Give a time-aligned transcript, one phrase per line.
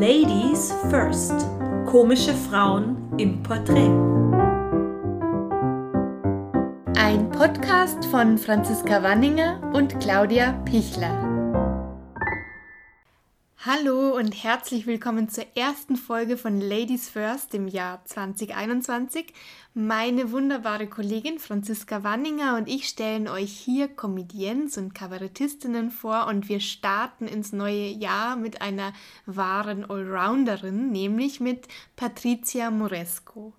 [0.00, 1.34] Ladies First.
[1.84, 3.90] Komische Frauen im Porträt.
[6.96, 11.27] Ein Podcast von Franziska Wanninger und Claudia Pichler.
[13.66, 19.32] Hallo und herzlich willkommen zur ersten Folge von Ladies First im Jahr 2021.
[19.74, 26.48] Meine wunderbare Kollegin Franziska Wanninger und ich stellen euch hier Comedians und Kabarettistinnen vor und
[26.48, 28.92] wir starten ins neue Jahr mit einer
[29.26, 31.66] wahren Allrounderin, nämlich mit
[31.96, 33.54] Patricia Moresco.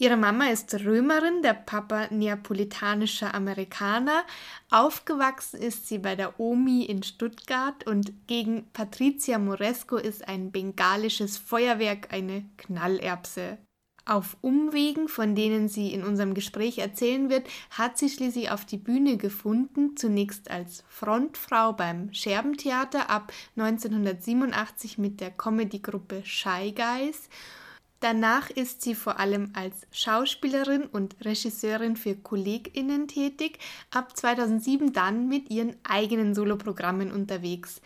[0.00, 4.24] Ihre Mama ist Römerin, der Papa neapolitanischer Amerikaner.
[4.70, 11.36] Aufgewachsen ist sie bei der Omi in Stuttgart und gegen Patricia Moresco ist ein bengalisches
[11.36, 13.58] Feuerwerk eine Knallerbse.
[14.06, 18.78] Auf Umwegen, von denen sie in unserem Gespräch erzählen wird, hat sie schließlich auf die
[18.78, 27.28] Bühne gefunden, zunächst als Frontfrau beim Scherbentheater ab 1987 mit der Comedygruppe Shy Guys
[28.00, 33.58] Danach ist sie vor allem als Schauspielerin und Regisseurin für KollegInnen tätig,
[33.90, 37.82] ab 2007 dann mit ihren eigenen Soloprogrammen unterwegs.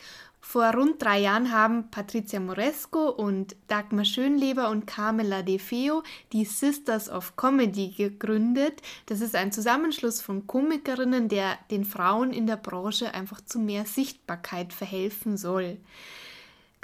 [0.47, 6.45] Vor rund drei Jahren haben Patricia Moresco und Dagmar Schönleber und Carmela De Feo die
[6.45, 8.83] Sisters of Comedy gegründet.
[9.07, 13.87] Das ist ein Zusammenschluss von Komikerinnen, der den Frauen in der Branche einfach zu mehr
[13.87, 15.79] Sichtbarkeit verhelfen soll.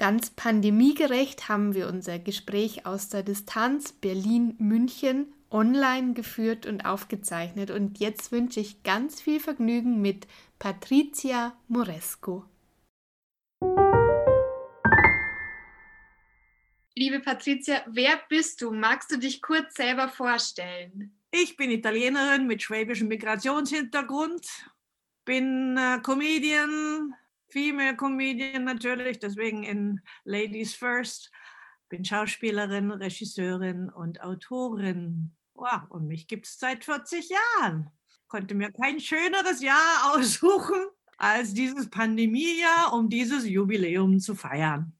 [0.01, 7.70] Ganz pandemiegerecht haben wir unser Gespräch aus der Distanz Berlin-München online geführt und aufgezeichnet.
[7.70, 10.27] Und jetzt wünsche ich ganz viel Vergnügen mit
[10.59, 12.47] Patricia Moresco.
[16.97, 18.71] Liebe Patricia, wer bist du?
[18.71, 21.15] Magst du dich kurz selber vorstellen?
[21.31, 24.47] Ich bin Italienerin mit schwäbischem Migrationshintergrund,
[25.27, 27.15] bin äh, Comedian,
[27.51, 31.31] Female Comedian natürlich, deswegen in Ladies First.
[31.89, 35.33] Bin Schauspielerin, Regisseurin und Autorin.
[35.55, 37.91] Wow, und mich gibt es seit 40 Jahren.
[38.28, 44.93] Konnte mir kein schöneres Jahr aussuchen als dieses Pandemiejahr, um dieses Jubiläum zu feiern.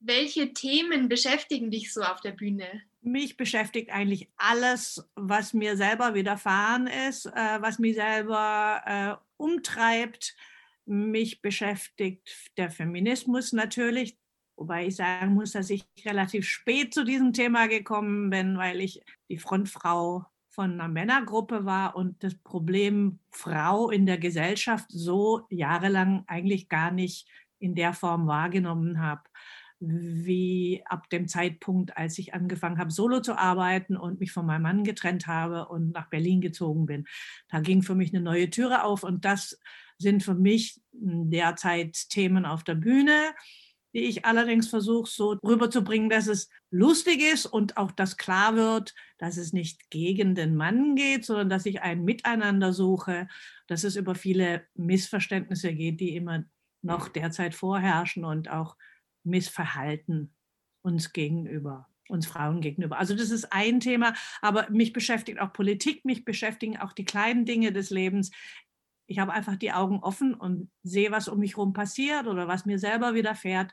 [0.00, 2.82] Welche Themen beschäftigen dich so auf der Bühne?
[3.00, 10.36] Mich beschäftigt eigentlich alles, was mir selber widerfahren ist, äh, was mich selber äh, umtreibt,
[10.86, 14.18] mich beschäftigt der Feminismus natürlich,
[14.56, 19.02] wobei ich sagen muss, dass ich relativ spät zu diesem Thema gekommen bin, weil ich
[19.28, 26.24] die Frontfrau von einer Männergruppe war und das Problem Frau in der Gesellschaft so jahrelang
[26.26, 27.26] eigentlich gar nicht
[27.58, 29.22] in der Form wahrgenommen habe,
[29.82, 34.62] wie ab dem Zeitpunkt, als ich angefangen habe, solo zu arbeiten und mich von meinem
[34.62, 37.04] Mann getrennt habe und nach Berlin gezogen bin.
[37.48, 39.58] Da ging für mich eine neue Türe auf und das
[39.98, 43.18] sind für mich derzeit Themen auf der Bühne,
[43.94, 48.94] die ich allerdings versuche so rüberzubringen, dass es lustig ist und auch dass klar wird,
[49.18, 53.28] dass es nicht gegen den Mann geht, sondern dass ich ein Miteinander suche,
[53.66, 56.44] dass es über viele Missverständnisse geht, die immer
[56.82, 58.76] noch derzeit vorherrschen und auch
[59.24, 60.34] Missverhalten
[60.82, 62.98] uns gegenüber uns Frauen gegenüber.
[62.98, 64.12] Also das ist ein Thema,
[64.42, 68.32] aber mich beschäftigt auch Politik, mich beschäftigen auch die kleinen Dinge des Lebens
[69.12, 72.64] ich habe einfach die Augen offen und sehe, was um mich herum passiert oder was
[72.64, 73.72] mir selber widerfährt.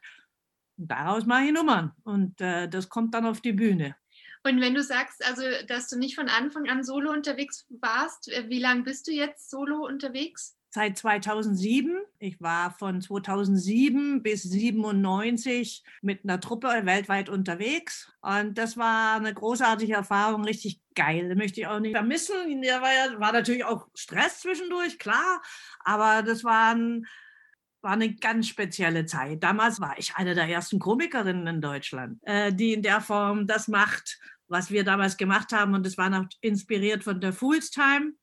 [0.77, 3.95] Und daraus mache ich Nummern und äh, das kommt dann auf die Bühne.
[4.43, 8.49] Und wenn du sagst, also, dass du nicht von Anfang an solo unterwegs warst, äh,
[8.49, 10.57] wie lange bist du jetzt solo unterwegs?
[10.69, 11.97] Seit 2007.
[12.19, 18.12] Ich war von 2007 bis 97 mit einer Truppe weltweit unterwegs.
[18.22, 21.35] Und das war eine großartige Erfahrung, richtig geil.
[21.35, 22.62] Möchte ich auch nicht vermissen.
[22.62, 25.41] Da war, ja, war natürlich auch Stress zwischendurch, klar.
[25.84, 27.08] Aber das war, ein,
[27.81, 29.44] war eine ganz spezielle Zeit.
[29.44, 33.68] Damals war ich eine der ersten Komikerinnen in Deutschland, äh, die in der Form das
[33.68, 35.74] macht, was wir damals gemacht haben.
[35.74, 38.13] Und das war noch inspiriert von der Fool's Time.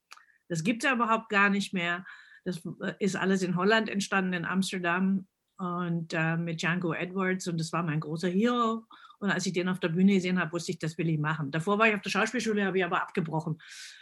[0.48, 2.04] Das gibt es ja überhaupt gar nicht mehr.
[2.46, 5.26] Das äh, ist alles in Holland entstanden, in Amsterdam
[5.58, 8.84] und äh, mit Django Edwards und das war mein großer Hero.
[9.18, 11.50] Und als ich den auf der Bühne gesehen habe, wusste ich, das will ich machen.
[11.50, 13.58] Davor war ich auf der Schauspielschule, habe ich aber abgebrochen.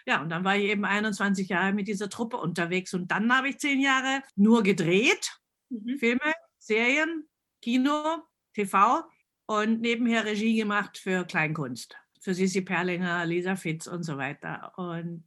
[0.07, 3.49] Ja, und dann war ich eben 21 Jahre mit dieser Truppe unterwegs und dann habe
[3.49, 5.39] ich zehn Jahre nur gedreht,
[5.71, 5.99] mhm.
[5.99, 7.29] Filme, Serien,
[7.63, 8.25] Kino,
[8.55, 9.05] TV
[9.47, 14.73] und nebenher Regie gemacht für Kleinkunst, für Sissi Perlinger, Lisa Fitz und so weiter.
[14.77, 15.25] Und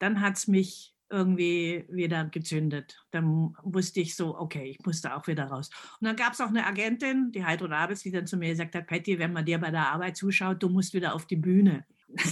[0.00, 3.04] dann hat es mich irgendwie wieder gezündet.
[3.10, 5.70] Dann wusste ich so, okay, ich musste auch wieder raus.
[6.00, 8.74] Und dann gab es auch eine Agentin, die Heidrun Abels, die dann zu mir gesagt
[8.74, 11.84] hat, Patty, wenn man dir bei der Arbeit zuschaut, du musst wieder auf die Bühne.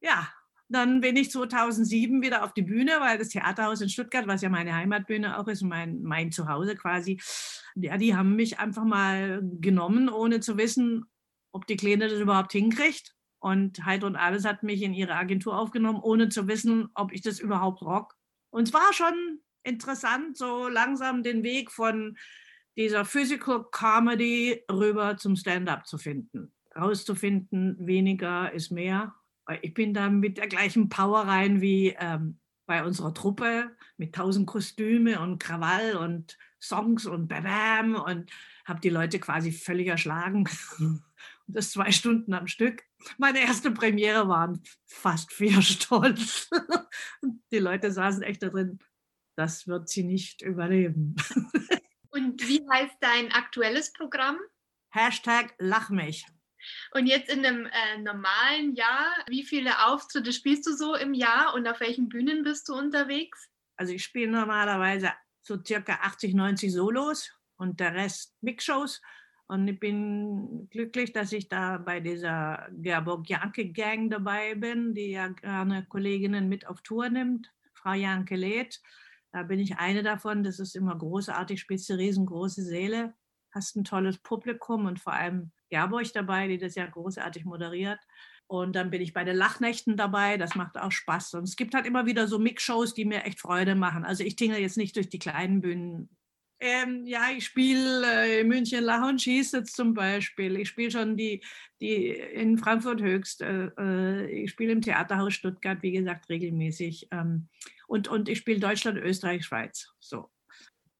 [0.00, 0.28] ja,
[0.68, 4.48] Dann bin ich 2007 wieder auf die Bühne, weil das Theaterhaus in Stuttgart, was ja
[4.48, 7.20] meine Heimatbühne auch ist, mein, mein Zuhause quasi,
[7.76, 11.04] ja, die haben mich einfach mal genommen, ohne zu wissen,
[11.52, 13.15] ob die Kleine das überhaupt hinkriegt.
[13.38, 17.22] Und Heid und Alles hat mich in ihre Agentur aufgenommen, ohne zu wissen, ob ich
[17.22, 18.14] das überhaupt rock.
[18.50, 22.16] Und es war schon interessant, so langsam den Weg von
[22.76, 26.52] dieser Physical Comedy rüber zum Stand-up zu finden.
[26.76, 29.14] Rauszufinden, weniger ist mehr.
[29.62, 34.46] Ich bin da mit der gleichen Power rein wie ähm, bei unserer Truppe, mit tausend
[34.46, 38.30] Kostüme und Krawall und Songs und Bam und
[38.64, 40.48] habe die Leute quasi völlig erschlagen.
[41.46, 42.82] Und das zwei Stunden am Stück.
[43.18, 46.28] Meine erste Premiere waren fast vier Stunden.
[47.52, 48.80] Die Leute saßen echt da drin.
[49.36, 51.14] Das wird sie nicht überleben.
[52.10, 54.38] Und wie heißt dein aktuelles Programm?
[54.90, 56.26] Hashtag Lach mich.
[56.92, 61.54] Und jetzt in einem äh, normalen Jahr, wie viele Auftritte spielst du so im Jahr
[61.54, 63.48] und auf welchen Bühnen bist du unterwegs?
[63.76, 65.12] Also ich spiele normalerweise
[65.46, 69.00] so circa 80, 90 Solos und der Rest Mixshows.
[69.48, 75.12] Und ich bin glücklich, dass ich da bei dieser Gerburg Janke Gang dabei bin, die
[75.12, 77.52] ja gerne Kolleginnen mit auf Tour nimmt.
[77.72, 78.80] Frau Janke lädt.
[79.30, 80.42] Da bin ich eine davon.
[80.42, 83.14] Das ist immer großartig, eine riesengroße Seele,
[83.52, 88.00] hast ein tolles Publikum und vor allem Gerburg dabei, die das ja großartig moderiert.
[88.48, 91.34] Und dann bin ich bei den Lachnächten dabei, das macht auch Spaß.
[91.34, 94.04] Und es gibt halt immer wieder so Mix-Shows, die mir echt Freude machen.
[94.04, 96.08] Also ich tingle jetzt nicht durch die kleinen Bühnen
[96.58, 100.56] ähm, ja, ich spiele äh, in München Lach und Schieß jetzt zum Beispiel.
[100.56, 101.42] Ich spiele schon die,
[101.80, 103.42] die in Frankfurt Höchst.
[103.42, 107.08] Äh, äh ich spiele im Theaterhaus Stuttgart, wie gesagt, regelmäßig.
[107.10, 107.48] Ähm,
[107.86, 109.92] und, und ich spiele Deutschland, Österreich, Schweiz.
[110.00, 110.30] So.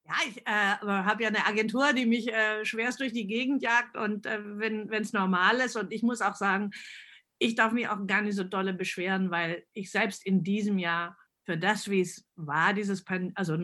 [0.05, 3.97] Ja, ich äh, habe ja eine Agentur, die mich äh, schwerst durch die Gegend jagt
[3.97, 5.75] und äh, wenn es normal ist.
[5.75, 6.71] Und ich muss auch sagen,
[7.39, 11.17] ich darf mich auch gar nicht so dolle beschweren, weil ich selbst in diesem Jahr
[11.45, 13.57] für das, wie es war, dieses Pan also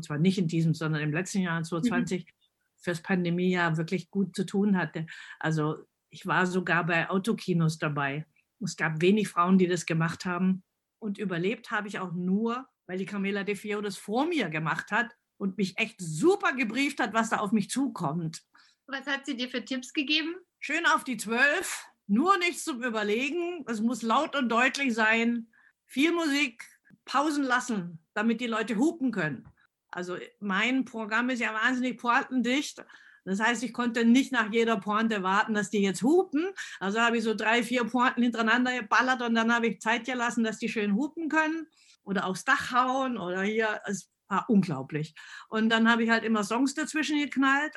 [0.00, 2.30] zwar nicht in diesem, sondern im letzten Jahr 2020, mhm.
[2.76, 5.06] fürs Pandemiejahr wirklich gut zu tun hatte.
[5.38, 8.26] Also ich war sogar bei Autokinos dabei.
[8.60, 10.64] Es gab wenig Frauen, die das gemacht haben.
[11.00, 14.90] Und überlebt habe ich auch nur, weil die Camilla De Fio das vor mir gemacht
[14.90, 18.42] hat und mich echt super gebrieft hat, was da auf mich zukommt.
[18.86, 20.34] Was hat sie dir für Tipps gegeben?
[20.58, 23.64] Schön auf die Zwölf, nur nichts zum Überlegen.
[23.68, 25.48] Es muss laut und deutlich sein.
[25.86, 26.64] Viel Musik,
[27.04, 29.48] Pausen lassen, damit die Leute hupen können.
[29.90, 32.84] Also mein Programm ist ja wahnsinnig pointendicht.
[33.24, 36.46] Das heißt, ich konnte nicht nach jeder Pointe warten, dass die jetzt hupen.
[36.80, 40.44] Also habe ich so drei, vier Pointen hintereinander geballert und dann habe ich Zeit gelassen,
[40.44, 41.66] dass die schön hupen können
[42.04, 43.82] oder aufs Dach hauen oder hier.
[43.84, 45.14] Es war unglaublich.
[45.48, 47.74] Und dann habe ich halt immer Songs dazwischen geknallt.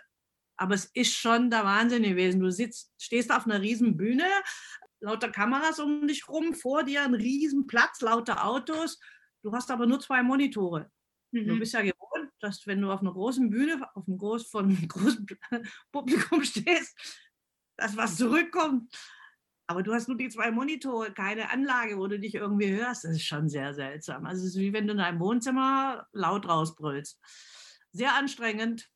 [0.62, 2.40] Aber es ist schon der Wahnsinn gewesen.
[2.40, 4.28] Du sitzt, stehst auf einer riesen Bühne,
[5.00, 9.00] lauter Kameras um dich rum, vor dir ein riesen Platz, lauter Autos
[9.44, 10.92] Du hast aber nur zwei Monitore.
[11.32, 11.48] Mhm.
[11.48, 14.66] Du bist ja gewohnt, dass wenn du auf einer großen Bühne, auf einem groß, von
[14.66, 15.26] einem großen
[15.92, 16.96] Publikum stehst,
[17.78, 18.94] dass was zurückkommt.
[19.68, 23.06] Aber du hast nur die zwei Monitore, keine Anlage, wo du dich irgendwie hörst.
[23.06, 24.26] Das ist schon sehr seltsam.
[24.26, 27.20] Also es ist wie wenn du in deinem Wohnzimmer laut rausbrüllst.
[27.94, 28.90] Sehr anstrengend,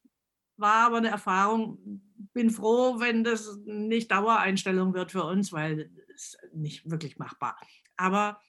[0.57, 2.01] war aber eine Erfahrung.
[2.33, 7.57] Bin froh, wenn das nicht Dauereinstellung wird für uns, weil es nicht wirklich machbar.
[7.97, 8.41] Aber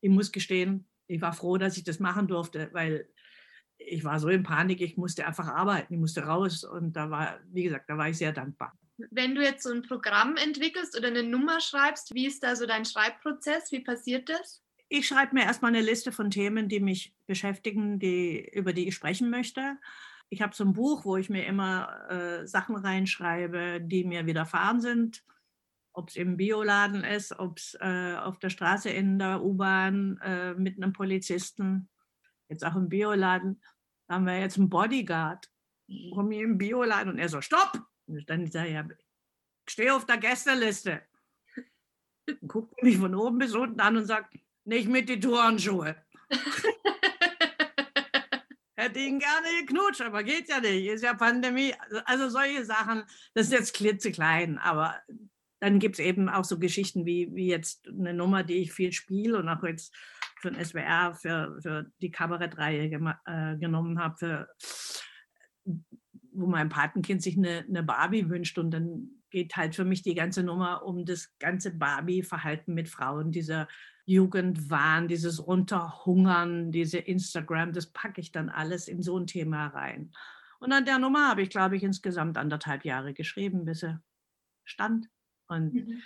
[0.00, 3.08] ich muss gestehen, ich war froh, dass ich das machen durfte, weil
[3.78, 7.40] ich war so in Panik, ich musste einfach arbeiten, ich musste raus und da war,
[7.50, 8.78] wie gesagt, da war ich sehr dankbar.
[9.10, 12.66] Wenn du jetzt so ein Programm entwickelst oder eine Nummer schreibst, wie ist da so
[12.66, 13.72] dein Schreibprozess?
[13.72, 14.62] Wie passiert das?
[14.88, 18.94] Ich schreibe mir erstmal eine Liste von Themen, die mich beschäftigen, die, über die ich
[18.94, 19.78] sprechen möchte.
[20.32, 24.80] Ich habe so ein Buch, wo ich mir immer äh, Sachen reinschreibe, die mir widerfahren
[24.80, 25.22] sind
[25.92, 30.54] ob es im Bioladen ist, ob es äh, auf der Straße in der U-Bahn äh,
[30.54, 31.88] mit einem Polizisten,
[32.48, 33.62] jetzt auch im Bioladen,
[34.08, 35.50] da haben wir jetzt einen Bodyguard.
[36.14, 37.82] Komme ich im Bioladen und er so, stopp!
[38.06, 41.02] Und dann sage ich, ja, ich stehe auf der Gästeliste.
[42.46, 44.34] Guckt mich von oben bis unten an und sagt,
[44.64, 45.96] nicht mit die Turnschuhe.
[48.82, 50.86] Hätte ihn gerne geknutscht, aber geht ja nicht.
[50.86, 51.72] Ist ja Pandemie.
[52.04, 54.96] Also solche Sachen, das ist jetzt klitzeklein, aber
[55.60, 58.90] dann gibt es eben auch so Geschichten wie, wie jetzt eine Nummer, die ich viel
[58.92, 59.94] spiele und auch jetzt
[60.40, 64.48] für den SWR, für, für die Kabarettreihe äh, genommen habe,
[66.32, 70.14] wo mein Patenkind sich eine, eine Barbie wünscht und dann geht halt für mich die
[70.14, 73.66] ganze Nummer um das ganze Barbie-Verhalten mit Frauen, dieser
[74.04, 80.12] Jugendwahn, dieses Runterhungern, diese Instagram, das packe ich dann alles in so ein Thema rein.
[80.60, 83.98] Und an der Nummer habe ich, glaube ich, insgesamt anderthalb Jahre geschrieben, bis sie
[84.64, 85.08] stand.
[85.48, 86.02] Und mhm.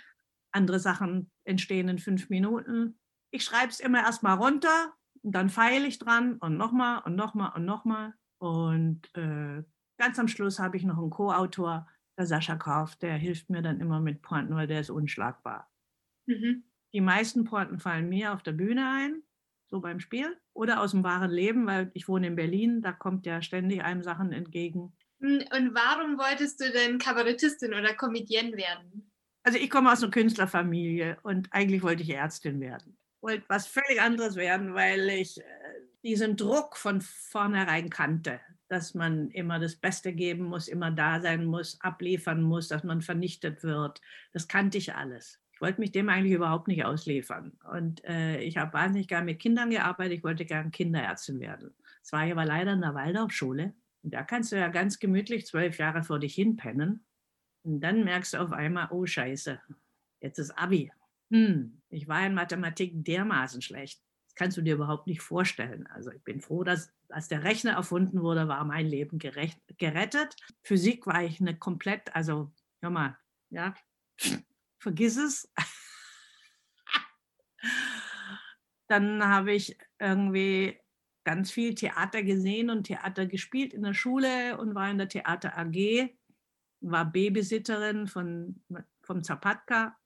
[0.51, 2.99] andere Sachen entstehen in fünf Minuten.
[3.31, 7.51] Ich schreibe es immer erstmal runter und dann feile ich dran und nochmal und nochmal
[7.55, 8.13] und nochmal.
[8.39, 9.63] Und äh,
[9.97, 13.79] ganz am Schluss habe ich noch einen Co-Autor, der Sascha Kauf, der hilft mir dann
[13.79, 15.71] immer mit Pointen, weil der ist unschlagbar.
[16.25, 16.63] Mhm.
[16.93, 19.23] Die meisten Pointen fallen mir auf der Bühne ein,
[19.67, 23.25] so beim Spiel, oder aus dem wahren Leben, weil ich wohne in Berlin, da kommt
[23.25, 24.93] ja ständig einem Sachen entgegen.
[25.19, 29.11] Hm, und warum wolltest du denn Kabarettistin oder Comedienne werden?
[29.43, 32.97] Also ich komme aus einer Künstlerfamilie und eigentlich wollte ich Ärztin werden.
[33.21, 35.43] Wollte was völlig anderes werden, weil ich äh,
[36.03, 41.45] diesen Druck von vornherein kannte dass man immer das Beste geben muss, immer da sein
[41.45, 44.01] muss, abliefern muss, dass man vernichtet wird.
[44.33, 45.39] Das kannte ich alles.
[45.53, 47.53] Ich wollte mich dem eigentlich überhaupt nicht ausliefern.
[47.71, 50.19] Und äh, ich habe wahnsinnig gern mit Kindern gearbeitet.
[50.19, 51.73] Ich wollte gern Kinderärztin werden.
[52.01, 53.73] Das war aber leider in der Waldorfschule.
[54.03, 57.05] Und da kannst du ja ganz gemütlich zwölf Jahre vor dich hinpennen.
[57.63, 59.59] Und dann merkst du auf einmal, oh Scheiße,
[60.21, 60.91] jetzt ist Abi.
[61.31, 64.01] Hm, ich war in Mathematik dermaßen schlecht
[64.37, 65.87] kannst du dir überhaupt nicht vorstellen.
[65.87, 70.35] Also ich bin froh, dass als der Rechner erfunden wurde, war mein Leben gerecht, gerettet.
[70.63, 73.17] Physik war ich eine komplett, also hör mal,
[73.49, 73.73] ja,
[74.79, 75.51] vergiss es.
[78.87, 80.79] Dann habe ich irgendwie
[81.25, 85.57] ganz viel Theater gesehen und Theater gespielt in der Schule und war in der Theater
[85.57, 86.15] AG,
[86.79, 88.63] war Babysitterin von,
[89.01, 89.97] vom Zapatka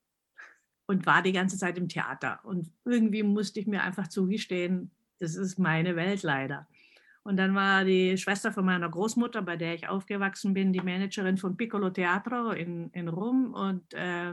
[0.86, 2.40] und war die ganze Zeit im Theater.
[2.44, 6.66] Und irgendwie musste ich mir einfach zugestehen, das ist meine Welt leider.
[7.24, 11.38] Und dann war die Schwester von meiner Großmutter, bei der ich aufgewachsen bin, die Managerin
[11.38, 14.30] von Piccolo Teatro in, in Rom und äh,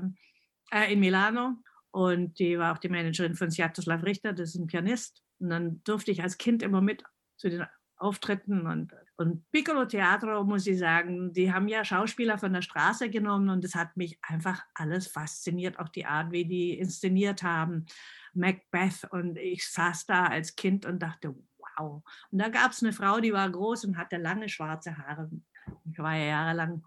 [0.71, 1.55] äh, in Milano.
[1.91, 5.23] Und die war auch die Managerin von Sviatoslav Richter, das ist ein Pianist.
[5.39, 7.03] Und dann durfte ich als Kind immer mit
[7.37, 7.65] zu den
[7.97, 13.09] Auftritten und, und Piccolo Teatro, muss ich sagen, die haben ja Schauspieler von der Straße
[13.09, 17.85] genommen und es hat mich einfach alles fasziniert, auch die Art, wie die inszeniert haben.
[18.33, 22.01] Macbeth und ich saß da als Kind und dachte, wow.
[22.31, 25.29] Und da gab es eine Frau, die war groß und hatte lange schwarze Haare.
[25.91, 26.85] Ich war ja jahrelang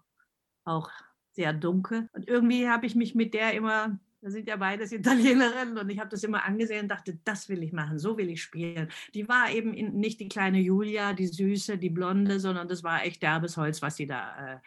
[0.65, 0.89] auch
[1.33, 2.09] sehr dunkel.
[2.13, 5.99] Und irgendwie habe ich mich mit der immer wir sind ja beides Italienerinnen und ich
[5.99, 8.89] habe das immer angesehen und dachte, das will ich machen, so will ich spielen.
[9.13, 13.21] Die war eben nicht die kleine Julia, die Süße, die Blonde, sondern das war echt
[13.21, 14.59] derbes Holz, was sie da äh,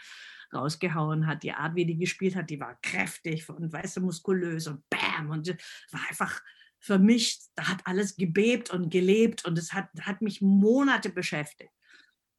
[0.54, 1.42] rausgehauen hat.
[1.42, 5.30] Die Art, wie die gespielt hat, die war kräftig und weißt du, muskulös und bam
[5.30, 5.48] und
[5.90, 6.42] war einfach
[6.78, 11.72] für mich, da hat alles gebebt und gelebt und es hat, hat mich Monate beschäftigt.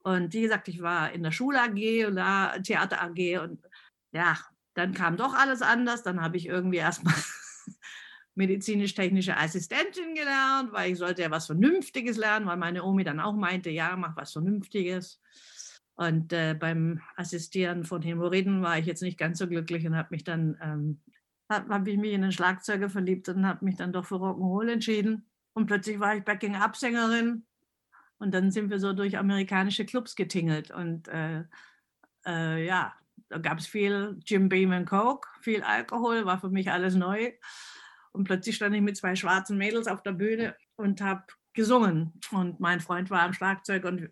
[0.04, 3.60] Und wie gesagt, ich war in der Schul AG und da Theater AG und
[4.12, 4.38] ja,
[4.78, 6.04] dann kam doch alles anders.
[6.04, 7.16] Dann habe ich irgendwie erstmal
[8.36, 13.36] medizinisch-technische Assistentin gelernt, weil ich sollte ja was Vernünftiges lernen, weil meine Omi dann auch
[13.36, 15.20] meinte, ja, mach was Vernünftiges.
[15.96, 20.10] Und äh, beim Assistieren von Hämorrhoiden war ich jetzt nicht ganz so glücklich und habe
[20.12, 21.02] mich dann, ähm,
[21.50, 24.74] habe hab ich mich in einen Schlagzeuger verliebt und habe mich dann doch für Rock'n'Roll
[24.74, 25.28] entschieden.
[25.54, 27.48] Und plötzlich war ich Backing-Up-Sängerin
[28.20, 31.46] und dann sind wir so durch amerikanische Clubs getingelt und äh,
[32.28, 32.94] äh, ja,
[33.30, 37.34] da gab es viel Jim Beam und Coke, viel Alkohol, war für mich alles neu.
[38.12, 42.14] Und plötzlich stand ich mit zwei schwarzen Mädels auf der Bühne und habe gesungen.
[42.32, 44.10] Und mein Freund war am Schlagzeug und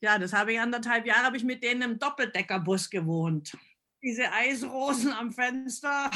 [0.00, 3.56] ja, das habe ich anderthalb Jahre, habe ich mit denen im Doppeldeckerbus gewohnt.
[4.02, 6.10] Diese Eisrosen am Fenster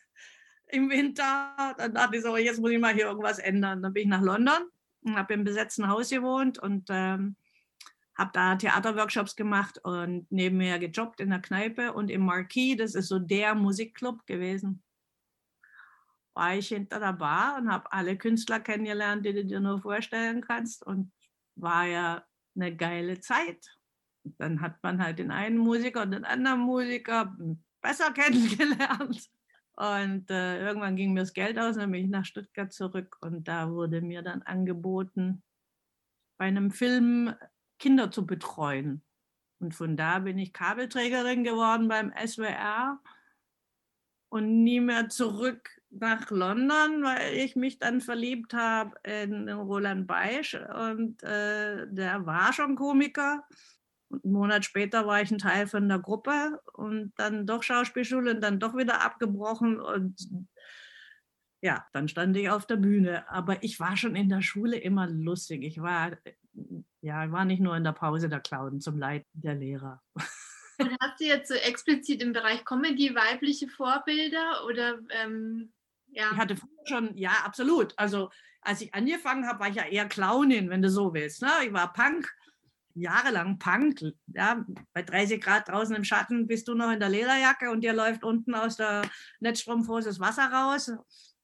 [0.68, 1.74] im Winter.
[1.78, 3.82] Dann dachte ich so, jetzt muss ich mal hier irgendwas ändern.
[3.82, 4.68] Dann bin ich nach London
[5.02, 7.36] und habe im besetzten Haus gewohnt und ähm,
[8.16, 13.08] habe da Theaterworkshops gemacht und nebenher gejobbt in der Kneipe und im Marquis, das ist
[13.08, 14.82] so der Musikclub gewesen,
[16.34, 20.42] war ich hinter der Bar und habe alle Künstler kennengelernt, die du dir nur vorstellen
[20.42, 21.12] kannst und
[21.56, 22.24] war ja
[22.56, 23.78] eine geile Zeit.
[24.24, 27.36] Und dann hat man halt den einen Musiker und den anderen Musiker
[27.80, 29.28] besser kennengelernt.
[29.76, 33.48] Und äh, irgendwann ging mir das Geld aus, dann bin ich nach Stuttgart zurück und
[33.48, 35.42] da wurde mir dann angeboten,
[36.38, 37.34] bei einem Film
[37.84, 39.02] Kinder zu betreuen.
[39.60, 42.98] Und von da bin ich Kabelträgerin geworden beim SWR
[44.30, 50.54] und nie mehr zurück nach London, weil ich mich dann verliebt habe in, Roland Beisch
[50.54, 53.44] und äh, der war schon Komiker.
[54.08, 58.30] Und einen Monat später war ich ein Teil von der Gruppe und dann doch Schauspielschule
[58.30, 60.16] und dann doch wieder abgebrochen und
[61.60, 63.28] ja, dann stand ich auf der Bühne.
[63.30, 65.62] Aber ich war schon in der Schule immer lustig.
[65.64, 66.12] Ich war
[67.04, 70.02] ja, war nicht nur in der Pause der Clown zum Leid der Lehrer.
[70.78, 75.70] Und hast du jetzt so explizit im Bereich Comedy weibliche Vorbilder oder ähm,
[76.08, 76.30] ja?
[76.32, 77.92] Ich hatte früher schon, ja, absolut.
[77.98, 78.30] Also
[78.62, 81.42] als ich angefangen habe, war ich ja eher Clownin, wenn du so willst.
[81.42, 81.50] Ne?
[81.66, 82.34] Ich war Punk,
[82.94, 84.00] jahrelang Punk.
[84.28, 87.92] Ja, bei 30 Grad draußen im Schatten bist du noch in der Lederjacke und dir
[87.92, 89.02] läuft unten aus der
[89.40, 90.90] Netzstrumpfhose das Wasser raus.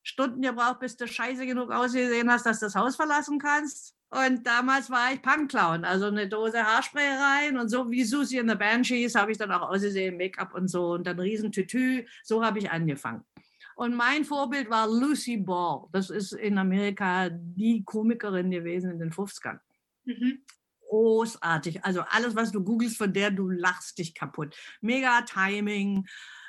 [0.03, 3.95] Stunden gebraucht, bis du scheiße genug ausgesehen hast, dass du das Haus verlassen kannst.
[4.11, 8.49] Und damals war ich Punkclown, also eine Dose Haarspray rein und so wie Susie in
[8.49, 12.05] the Banshees habe ich dann auch ausgesehen, Make-up und so und dann riesen Tütü.
[12.25, 13.25] So habe ich angefangen.
[13.77, 15.87] Und mein Vorbild war Lucy Ball.
[15.93, 19.61] Das ist in Amerika die Komikerin gewesen in den 50ern.
[20.05, 20.43] Mhm.
[20.89, 21.85] Großartig.
[21.85, 24.57] Also alles, was du googelst, von der du lachst dich kaputt.
[24.81, 26.05] Mega Timing.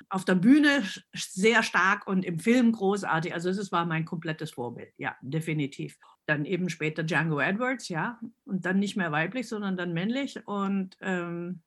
[0.10, 3.36] Auf der Bühne sehr stark und im Film großartig.
[3.36, 4.92] Also es war mein komplettes Vorbild.
[4.98, 6.00] Ja, definitiv
[6.32, 10.48] dann eben später Django Edwards, ja, und dann nicht mehr weiblich, sondern dann männlich.
[10.48, 11.62] Und ähm,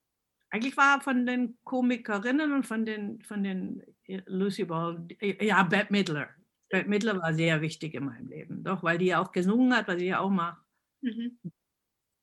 [0.51, 5.63] eigentlich war von den Komikerinnen und von den, von den äh, Lucy Ball, äh, ja,
[5.65, 6.29] Bette Midler.
[6.71, 9.87] Bette Midler war sehr wichtig in meinem Leben, doch, weil die ja auch gesungen hat,
[9.87, 10.59] was ich ja auch mache.
[11.03, 11.39] Mhm.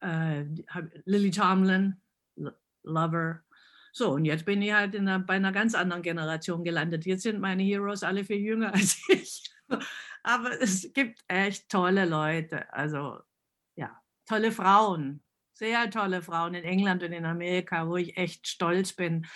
[0.02, 0.46] Äh,
[1.06, 2.02] Lily Tomlin,
[2.84, 3.44] Lover.
[3.94, 7.06] So, und jetzt bin ich halt einer, bei einer ganz anderen Generation gelandet.
[7.06, 9.44] Jetzt sind meine Heroes alle viel jünger als ich.
[10.24, 12.72] Aber es gibt echt tolle Leute.
[12.74, 13.20] Also
[13.76, 15.24] ja, tolle Frauen,
[15.54, 19.28] sehr tolle Frauen in England und in Amerika, wo ich echt stolz bin.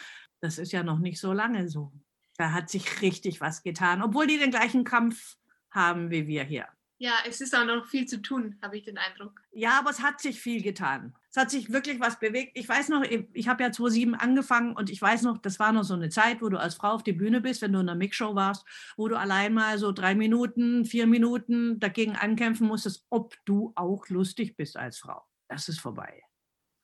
[0.41, 1.91] Das ist ja noch nicht so lange so.
[2.37, 5.37] Da hat sich richtig was getan, obwohl die den gleichen Kampf
[5.71, 6.67] haben wie wir hier.
[6.97, 9.41] Ja, es ist auch noch viel zu tun, habe ich den Eindruck.
[9.51, 11.13] Ja, aber es hat sich viel getan.
[11.35, 12.53] Es hat sich wirklich was bewegt.
[12.53, 15.83] Ich weiß noch, ich habe ja 2007 angefangen und ich weiß noch, das war noch
[15.83, 17.97] so eine Zeit, wo du als Frau auf die Bühne bist, wenn du in einer
[17.97, 18.65] Mixshow warst,
[18.95, 24.07] wo du allein mal so drei Minuten, vier Minuten dagegen ankämpfen musstest, ob du auch
[24.07, 25.23] lustig bist als Frau.
[25.49, 26.23] Das ist vorbei.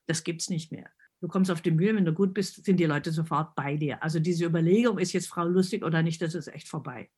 [0.08, 0.90] Das gibt es nicht mehr.
[1.22, 4.04] Du kommst auf die Bühne, wenn du gut bist, sind die Leute sofort bei dir.
[4.04, 7.10] Also diese Überlegung, ist jetzt Frau lustig oder nicht, das ist echt vorbei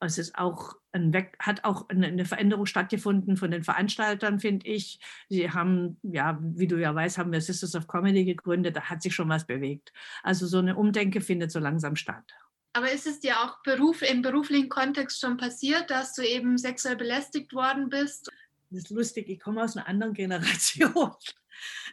[0.00, 5.00] es ist auch ein Weg, hat auch eine, Veränderung stattgefunden von den Veranstaltern, finde ich.
[5.28, 9.02] Sie haben, ja, wie du ja weißt, haben wir Sisters of Comedy gegründet, da hat
[9.02, 9.92] sich schon was bewegt.
[10.22, 12.34] Also so eine Umdenke findet so langsam statt.
[12.74, 16.96] Aber ist es dir auch Beruf, im beruflichen Kontext schon passiert, dass du eben sexuell
[16.96, 18.30] belästigt worden bist?
[18.70, 21.14] Das ist lustig, ich komme aus einer anderen Generation.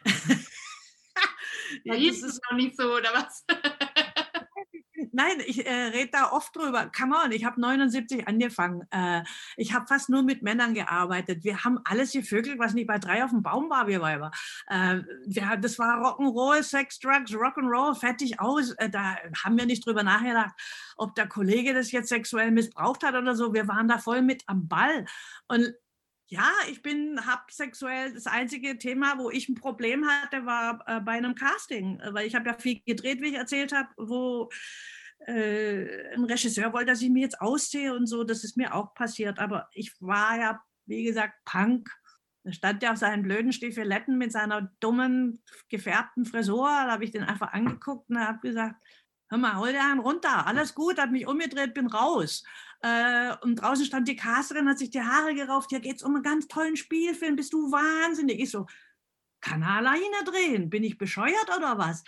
[1.84, 3.46] ja, hieß es noch nicht so, oder was?
[5.14, 6.90] nein, ich äh, rede da oft drüber.
[6.96, 8.86] Come on, ich habe 79 angefangen.
[8.90, 9.22] Äh,
[9.56, 11.44] ich habe fast nur mit Männern gearbeitet.
[11.44, 14.30] Wir haben alles gevögelt, was nicht bei drei auf dem Baum war, wir Weiber.
[14.66, 18.72] Äh, wir, das war Rock'n'Roll, Sex, Drugs, Rock'n'Roll, fertig aus.
[18.72, 20.54] Äh, da haben wir nicht drüber nachgedacht,
[20.96, 23.54] ob der Kollege das jetzt sexuell missbraucht hat oder so.
[23.54, 25.06] Wir waren da voll mit am Ball.
[25.48, 25.74] Und
[26.26, 31.00] ja, ich bin, habe sexuell, das einzige Thema, wo ich ein Problem hatte, war äh,
[31.00, 34.50] bei einem Casting, weil ich habe ja viel gedreht, wie ich erzählt habe, wo
[35.26, 38.24] äh, ein Regisseur wollte, dass ich mir jetzt ausziehe und so.
[38.24, 39.38] Das ist mir auch passiert.
[39.38, 41.90] Aber ich war ja, wie gesagt, Punk.
[42.44, 46.68] Da stand ja auf seinen blöden Stiefeletten mit seiner dummen, gefärbten Frisur.
[46.68, 48.76] Da habe ich den einfach angeguckt und habe gesagt,
[49.30, 50.46] hör mal, hol einen runter.
[50.46, 52.44] Alles gut, habe mich umgedreht, bin raus.
[52.82, 55.70] Äh, und draußen stand die Casterin, hat sich die Haare gerauft.
[55.70, 57.36] Hier geht es um einen ganz tollen Spielfilm.
[57.36, 58.40] Bist du wahnsinnig?
[58.40, 58.66] Ich so,
[59.40, 60.70] kann er alleine drehen?
[60.70, 62.04] Bin ich bescheuert oder was?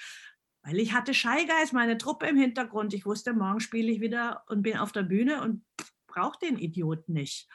[0.67, 2.93] Weil ich hatte Scheigeist, meine Truppe im Hintergrund.
[2.93, 5.65] Ich wusste, morgen spiele ich wieder und bin auf der Bühne und
[6.09, 7.49] brauche den Idioten nicht.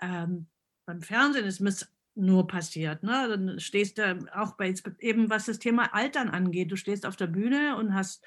[0.00, 0.46] Ähm,
[0.86, 1.74] beim Fernsehen ist mir
[2.14, 3.02] nur passiert.
[3.02, 3.26] Ne?
[3.28, 6.70] Dann stehst du auch bei eben, was das Thema Altern angeht.
[6.70, 8.24] Du stehst auf der Bühne und hast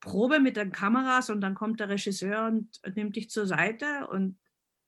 [0.00, 4.36] Probe mit den Kameras und dann kommt der Regisseur und nimmt dich zur Seite und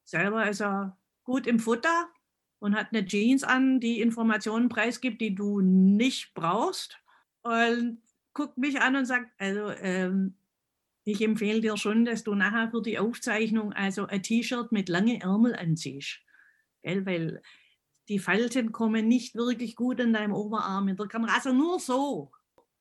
[0.03, 2.09] selber ist er gut im Futter
[2.59, 6.99] und hat eine Jeans an, die Informationen preisgibt, die du nicht brauchst.
[7.43, 8.03] Und
[8.37, 10.37] guckt mich an und sagt, also ähm,
[11.05, 15.21] ich empfehle dir schon, dass du nachher für die Aufzeichnung also ein T-Shirt mit langen
[15.21, 16.21] Ärmel anziehst.
[16.83, 17.07] Gell?
[17.07, 17.43] Weil
[18.09, 21.35] die Falten kommen nicht wirklich gut in deinem Oberarm in der Kamera.
[21.35, 22.31] Also nur so.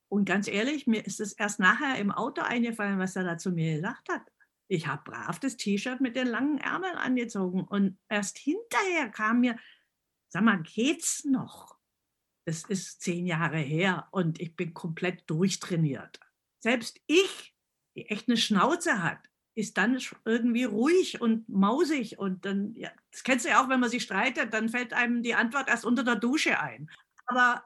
[0.08, 3.50] Und ganz ehrlich, mir ist es erst nachher im Auto eingefallen, was er da zu
[3.50, 4.22] mir gesagt hat.
[4.68, 9.56] Ich habe brav das T-Shirt mit den langen Ärmeln angezogen und erst hinterher kam mir,
[10.28, 11.75] sag mal, geht's noch?
[12.46, 16.20] Es ist zehn Jahre her und ich bin komplett durchtrainiert.
[16.60, 17.54] Selbst ich,
[17.96, 19.18] die echt eine Schnauze hat,
[19.56, 23.80] ist dann irgendwie ruhig und mausig und dann, ja, das kennst du ja auch, wenn
[23.80, 26.90] man sich streitet, dann fällt einem die Antwort erst unter der Dusche ein.
[27.26, 27.64] Aber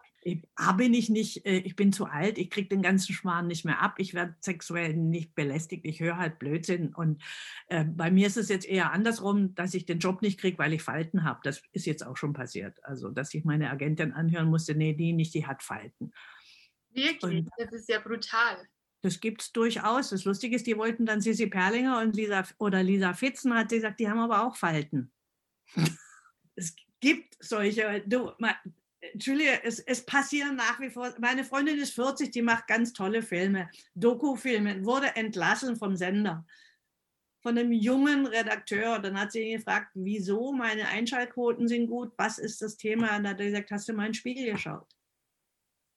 [0.55, 3.65] A bin ich nicht, äh, ich bin zu alt, ich kriege den ganzen Schmarrn nicht
[3.65, 6.95] mehr ab, ich werde sexuell nicht belästigt, ich höre halt Blödsinn.
[6.95, 7.23] Und
[7.69, 10.75] äh, bei mir ist es jetzt eher andersrum, dass ich den Job nicht kriege, weil
[10.75, 11.41] ich Falten habe.
[11.43, 12.85] Das ist jetzt auch schon passiert.
[12.85, 16.13] Also, dass ich meine Agentin anhören musste, nee, die nicht, die hat Falten.
[16.91, 17.47] Wirklich?
[17.47, 18.69] Und das ist ja brutal.
[19.03, 20.11] Das gibt es durchaus.
[20.11, 23.77] Das Lustige ist, die wollten dann Sissi Perlinger und Lisa oder Lisa Fitzen, hat sie
[23.77, 25.11] gesagt, die haben aber auch Falten.
[26.57, 28.33] es gibt solche, du,
[29.01, 31.15] Entschuldige, es, es passieren nach wie vor.
[31.19, 36.45] Meine Freundin ist 40, die macht ganz tolle Filme, Doku-Filme, wurde entlassen vom Sender.
[37.43, 38.99] von einem jungen Redakteur.
[38.99, 43.17] Dann hat sie ihn gefragt, wieso meine Einschaltquoten sind gut, was ist das Thema?
[43.17, 44.87] Und dann hat er gesagt, hast du mal in den Spiegel geschaut?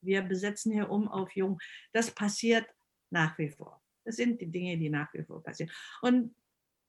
[0.02, 1.58] Wir besetzen hier um auf jung.
[1.92, 2.66] Das passiert
[3.10, 3.82] nach wie vor.
[4.04, 5.70] Das sind die Dinge, die nach wie vor passieren.
[6.02, 6.34] Und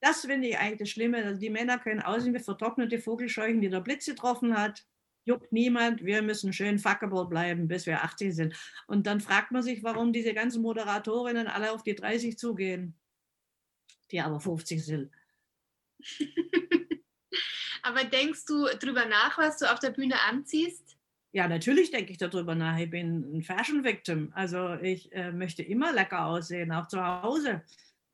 [0.01, 1.23] das finde ich eigentlich das Schlimme.
[1.23, 4.86] Also die Männer können aussehen wie vertrocknete Vogelscheuchen, die der Blitz getroffen hat.
[5.26, 6.06] Juckt niemand.
[6.06, 8.56] Wir müssen schön fuckable bleiben, bis wir 80 sind.
[8.88, 12.96] Und dann fragt man sich, warum diese ganzen Moderatorinnen alle auf die 30 zugehen,
[14.12, 15.12] die aber 50 sind.
[17.82, 20.96] aber denkst du drüber nach, was du auf der Bühne anziehst?
[21.32, 22.78] Ja, natürlich denke ich darüber nach.
[22.78, 24.32] Ich bin ein Fashion Victim.
[24.36, 27.62] Also ich äh, möchte immer lecker aussehen, auch zu Hause.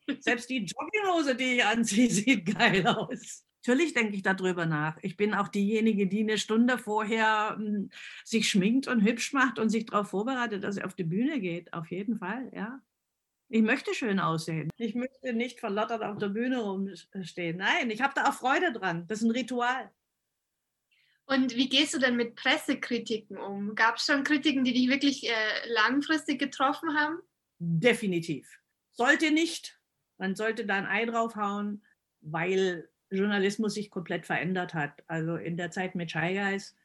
[0.21, 3.45] Selbst die Jogginghose, die ich anziehe, sieht geil aus.
[3.63, 4.97] Natürlich denke ich darüber nach.
[5.03, 7.91] Ich bin auch diejenige, die eine Stunde vorher hm,
[8.23, 11.71] sich schminkt und hübsch macht und sich darauf vorbereitet, dass sie auf die Bühne geht.
[11.73, 12.81] Auf jeden Fall, ja.
[13.49, 14.69] Ich möchte schön aussehen.
[14.77, 17.57] Ich möchte nicht verlottert auf der Bühne rumstehen.
[17.57, 19.05] Nein, ich habe da auch Freude dran.
[19.07, 19.91] Das ist ein Ritual.
[21.25, 23.75] Und wie gehst du denn mit Pressekritiken um?
[23.75, 25.33] Gab es schon Kritiken, die dich wirklich äh,
[25.67, 27.19] langfristig getroffen haben?
[27.59, 28.59] Definitiv.
[28.91, 29.79] Sollte nicht.
[30.17, 31.85] Man sollte da ein Ei draufhauen,
[32.21, 35.03] weil Journalismus sich komplett verändert hat.
[35.07, 36.75] Also in der Zeit mit Scheigeis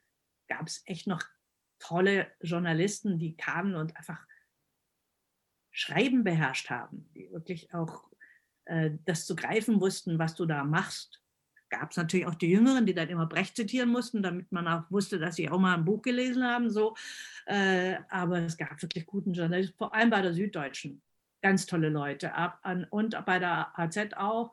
[0.49, 1.23] gab es echt noch
[1.79, 4.27] tolle Journalisten, die kamen und einfach
[5.71, 8.11] Schreiben beherrscht haben, die wirklich auch
[8.65, 11.23] äh, das zu greifen wussten, was du da machst
[11.69, 14.91] gab es natürlich auch die Jüngeren, die dann immer Brecht zitieren mussten, damit man auch
[14.91, 16.71] wusste, dass sie auch mal ein Buch gelesen haben.
[16.71, 16.95] So.
[17.47, 21.03] Äh, aber es gab wirklich guten Journalismus, vor allem bei der Süddeutschen.
[21.43, 22.35] Ganz tolle Leute.
[22.35, 24.53] Ab, an, und bei der AZ auch.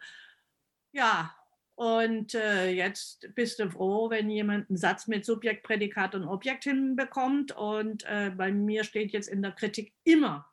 [0.91, 1.35] Ja,
[1.75, 6.65] und äh, jetzt bist du froh, wenn jemand einen Satz mit Subjekt, Prädikat und Objekt
[6.65, 7.51] hinbekommt.
[7.51, 10.49] Und äh, bei mir steht jetzt in der Kritik immer,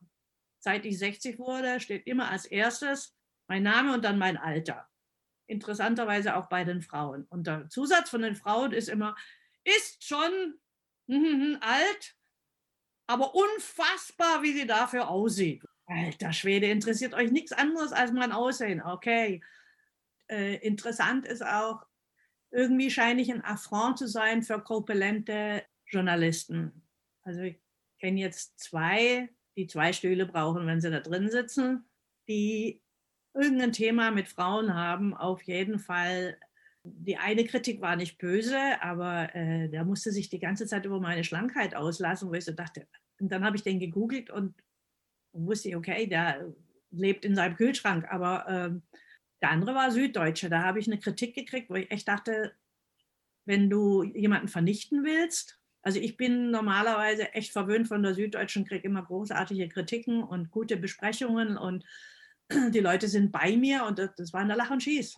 [0.61, 3.15] seit ich 60 wurde, steht immer als erstes
[3.49, 4.89] mein Name und dann mein Alter
[5.51, 7.27] interessanterweise auch bei den Frauen.
[7.29, 9.17] Und der Zusatz von den Frauen ist immer,
[9.65, 10.61] ist schon
[11.09, 12.17] mm, alt,
[13.09, 15.65] aber unfassbar, wie sie dafür aussieht.
[15.87, 18.81] Alter Schwede, interessiert euch nichts anderes als mein Aussehen.
[18.81, 19.43] Okay.
[20.31, 21.85] Äh, interessant ist auch,
[22.53, 26.87] irgendwie scheine ich ein Affront zu sein für korpulente Journalisten.
[27.23, 27.61] Also ich
[28.01, 31.85] kenne jetzt zwei, die zwei Stühle brauchen, wenn sie da drin sitzen,
[32.29, 32.83] die
[33.35, 36.37] irgendein Thema mit Frauen haben, auf jeden Fall.
[36.83, 40.99] Die eine Kritik war nicht böse, aber äh, der musste sich die ganze Zeit über
[40.99, 42.87] meine Schlankheit auslassen, wo ich so dachte,
[43.21, 44.55] und dann habe ich den gegoogelt und
[45.33, 46.53] wusste, okay, der
[46.91, 48.99] lebt in seinem Kühlschrank, aber äh,
[49.43, 50.51] der andere war Süddeutsche.
[50.51, 52.53] Da habe ich eine Kritik gekriegt, wo ich echt dachte,
[53.45, 58.87] wenn du jemanden vernichten willst, also ich bin normalerweise echt verwöhnt von der Süddeutschen, kriege
[58.87, 61.85] immer großartige Kritiken und gute Besprechungen und
[62.71, 65.17] die Leute sind bei mir und das, das war eine Lach und Schieß.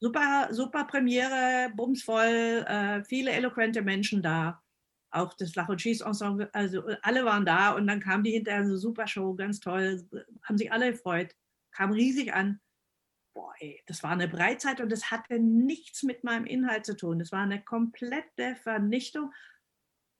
[0.00, 4.62] Super, super Premiere, bumsvoll, äh, viele eloquente Menschen da.
[5.10, 8.76] Auch das Lach- und Schieß-Ensemble, also alle waren da und dann kam die hinterher so
[8.76, 10.06] super Show, ganz toll,
[10.42, 11.34] haben sich alle gefreut,
[11.70, 12.60] kam riesig an.
[13.34, 17.18] Boah, ey, das war eine Breitzeit und das hatte nichts mit meinem Inhalt zu tun.
[17.18, 19.32] Das war eine komplette Vernichtung.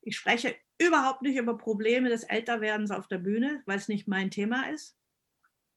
[0.00, 4.30] Ich spreche überhaupt nicht über Probleme des Älterwerdens auf der Bühne, weil es nicht mein
[4.30, 4.96] Thema ist.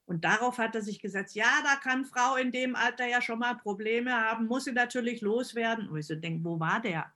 [0.05, 3.39] Und darauf hat er sich gesetzt, ja, da kann Frau in dem Alter ja schon
[3.39, 5.89] mal Probleme haben, muss sie natürlich loswerden.
[5.89, 7.11] Und ich so denke, wo war der?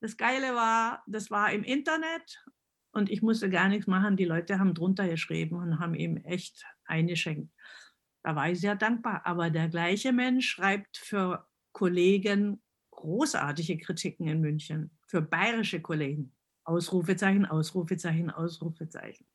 [0.00, 2.44] Das Geile war, das war im Internet
[2.92, 4.18] und ich musste gar nichts machen.
[4.18, 7.50] Die Leute haben drunter geschrieben und haben ihm echt eingeschenkt.
[8.24, 9.24] Da war ich sehr dankbar.
[9.24, 12.60] Aber der gleiche Mensch schreibt für Kollegen
[12.90, 16.32] großartige Kritiken in München, für bayerische Kollegen.
[16.64, 19.26] Ausrufezeichen, Ausrufezeichen, Ausrufezeichen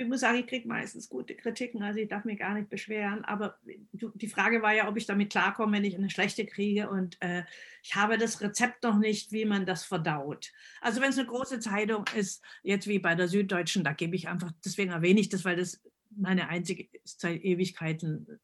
[0.00, 3.24] ich muss sagen, ich kriege meistens gute Kritiken, also ich darf mich gar nicht beschweren.
[3.24, 3.58] Aber
[3.92, 6.88] die Frage war ja, ob ich damit klarkomme, wenn ich eine schlechte kriege.
[6.88, 7.44] Und äh,
[7.82, 10.52] ich habe das Rezept noch nicht, wie man das verdaut.
[10.80, 14.28] Also wenn es eine große Zeitung ist, jetzt wie bei der Süddeutschen, da gebe ich
[14.28, 15.82] einfach, deswegen erwähne ich das, weil das
[16.16, 18.40] meine einzige seit Ewigkeiten,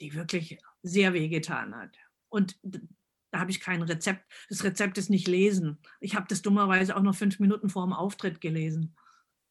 [0.00, 1.96] die wirklich sehr wehgetan hat.
[2.28, 2.58] Und
[3.30, 4.24] da habe ich kein Rezept.
[4.48, 5.78] Das Rezept ist nicht lesen.
[6.00, 8.96] Ich habe das dummerweise auch noch fünf Minuten vor dem Auftritt gelesen.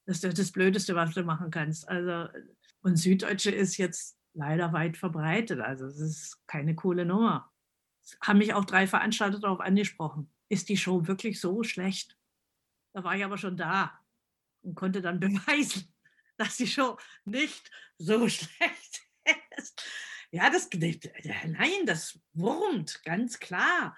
[0.05, 1.87] Das ist das Blödeste, was du machen kannst.
[1.87, 2.29] Also,
[2.81, 5.59] und Süddeutsche ist jetzt leider weit verbreitet.
[5.59, 7.51] Also es ist keine coole Nummer.
[8.03, 10.31] Es haben mich auch drei Veranstalter darauf angesprochen.
[10.49, 12.17] Ist die Show wirklich so schlecht?
[12.93, 13.99] Da war ich aber schon da
[14.61, 15.92] und konnte dann beweisen,
[16.37, 19.01] dass die Show nicht so schlecht
[19.57, 19.83] ist.
[20.31, 23.95] Ja, das, nein, das wurmt, ganz klar.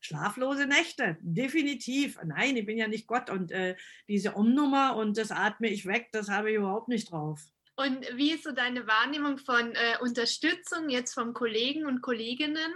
[0.00, 2.18] Schlaflose Nächte, definitiv.
[2.24, 3.76] Nein, ich bin ja nicht Gott und äh,
[4.08, 7.40] diese Umnummer und das atme ich weg, das habe ich überhaupt nicht drauf.
[7.76, 12.72] Und wie ist so deine Wahrnehmung von äh, Unterstützung jetzt von Kollegen und Kolleginnen?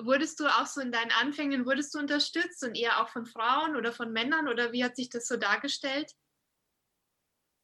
[0.00, 3.76] Wurdest du auch so in deinen Anfängen, wurdest du unterstützt und eher auch von Frauen
[3.76, 6.12] oder von Männern oder wie hat sich das so dargestellt?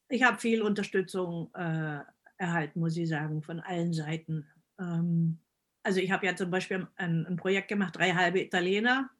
[0.08, 2.00] Ich habe viel Unterstützung äh,
[2.36, 4.46] erhalten, muss ich sagen, von allen Seiten.
[4.78, 5.38] Ähm,
[5.82, 9.10] also ich habe ja zum Beispiel ein, ein, Projekt gemacht, drei halbe Italiener,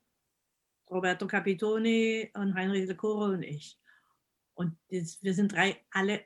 [0.91, 3.79] Roberto Capitoni und Heinrich de Coro und ich.
[4.55, 6.23] Und das, wir sind drei, alle,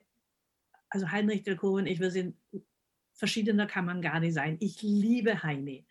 [0.90, 2.37] also Heinrich de Coro und ich, wir sind,
[3.14, 4.57] verschiedener kann man gar nicht sein.
[4.61, 5.87] Ich liebe Heini.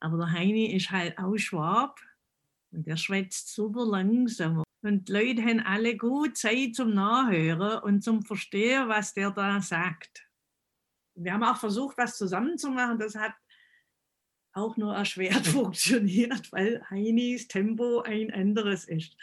[0.00, 2.00] Aber der Heini ist halt auch Schwab
[2.72, 4.62] und der schwätzt super langsam.
[4.82, 9.60] Und die Leute haben alle gut Zeit zum Nachhören und zum Verstehen, was der da
[9.60, 10.26] sagt.
[11.14, 12.98] Wir haben auch versucht, was zusammenzumachen.
[12.98, 13.34] Das hat
[14.52, 19.16] auch nur erschwert funktioniert, weil Heinis Tempo ein anderes ist.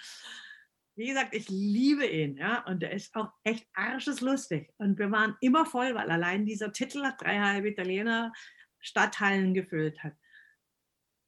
[0.96, 4.72] Wie gesagt, ich liebe ihn, ja, und er ist auch echt arscheslustig.
[4.78, 8.34] Und wir waren immer voll, weil allein dieser Titel hat drei Italiener
[8.80, 10.14] Stadthallen gefüllt hat.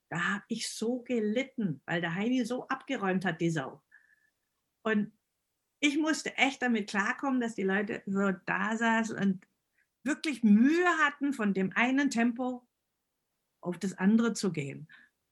[0.10, 3.84] Da habe ich so gelitten, weil der Heini so abgeräumt hat, die Sau.
[4.84, 5.12] Und
[5.80, 9.48] ich musste echt damit klarkommen, dass die Leute so da saßen und
[10.04, 12.68] wirklich Mühe hatten, von dem einen Tempo
[13.62, 14.88] auf das andere zu gehen.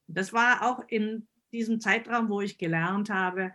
[0.06, 3.52] Das war auch in diesem Zeitraum, wo ich gelernt habe,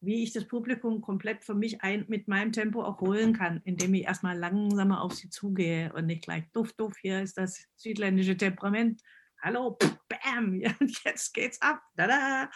[0.00, 3.94] wie ich das Publikum komplett für mich ein, mit meinem Tempo auch holen kann, indem
[3.94, 8.36] ich erstmal langsamer auf sie zugehe und nicht gleich duft, duft, hier ist das südländische
[8.36, 9.00] Temperament.
[9.40, 10.54] Hallo, bam,
[11.04, 11.82] jetzt geht's ab.
[11.96, 12.50] Tada.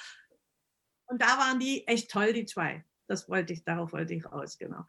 [1.06, 2.84] Und da waren die echt toll, die zwei.
[3.06, 4.84] Das wollte ich, darauf wollte ich raus, genau.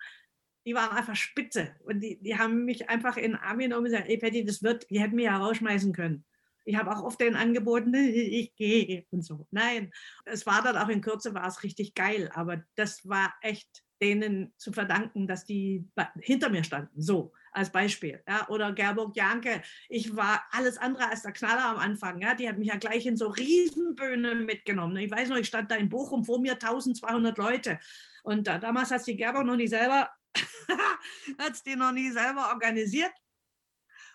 [0.65, 1.75] Die waren einfach spitze.
[1.85, 4.63] Und die, die haben mich einfach in den Arm genommen und gesagt, ey Patty, das
[4.63, 6.25] wird, die hätten mich ja rausschmeißen können.
[6.65, 9.47] Ich habe auch oft denen angeboten, ich gehe und so.
[9.51, 9.91] Nein,
[10.25, 12.29] es war dann auch in Kürze, war es richtig geil.
[12.33, 15.87] Aber das war echt denen zu verdanken, dass die
[16.19, 17.01] hinter mir standen.
[17.01, 18.21] So als Beispiel.
[18.27, 19.61] Ja, oder Gerburg Janke.
[19.89, 22.21] Ich war alles andere als der Knaller am Anfang.
[22.21, 24.95] Ja, die hat mich ja gleich in so Riesenbühnen mitgenommen.
[24.97, 27.79] Ich weiß noch, ich stand da in Bochum vor mir 1200 Leute.
[28.23, 30.09] Und da, damals hat die Gerburg noch nicht selber,
[31.37, 33.11] hat die noch nie selber organisiert.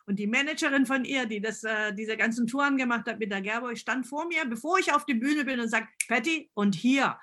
[0.07, 3.40] Und die Managerin von ihr, die das, äh, diese ganzen Touren gemacht hat mit der
[3.40, 7.18] Gerburg, stand vor mir, bevor ich auf die Bühne bin und sagt, Patty, und hier,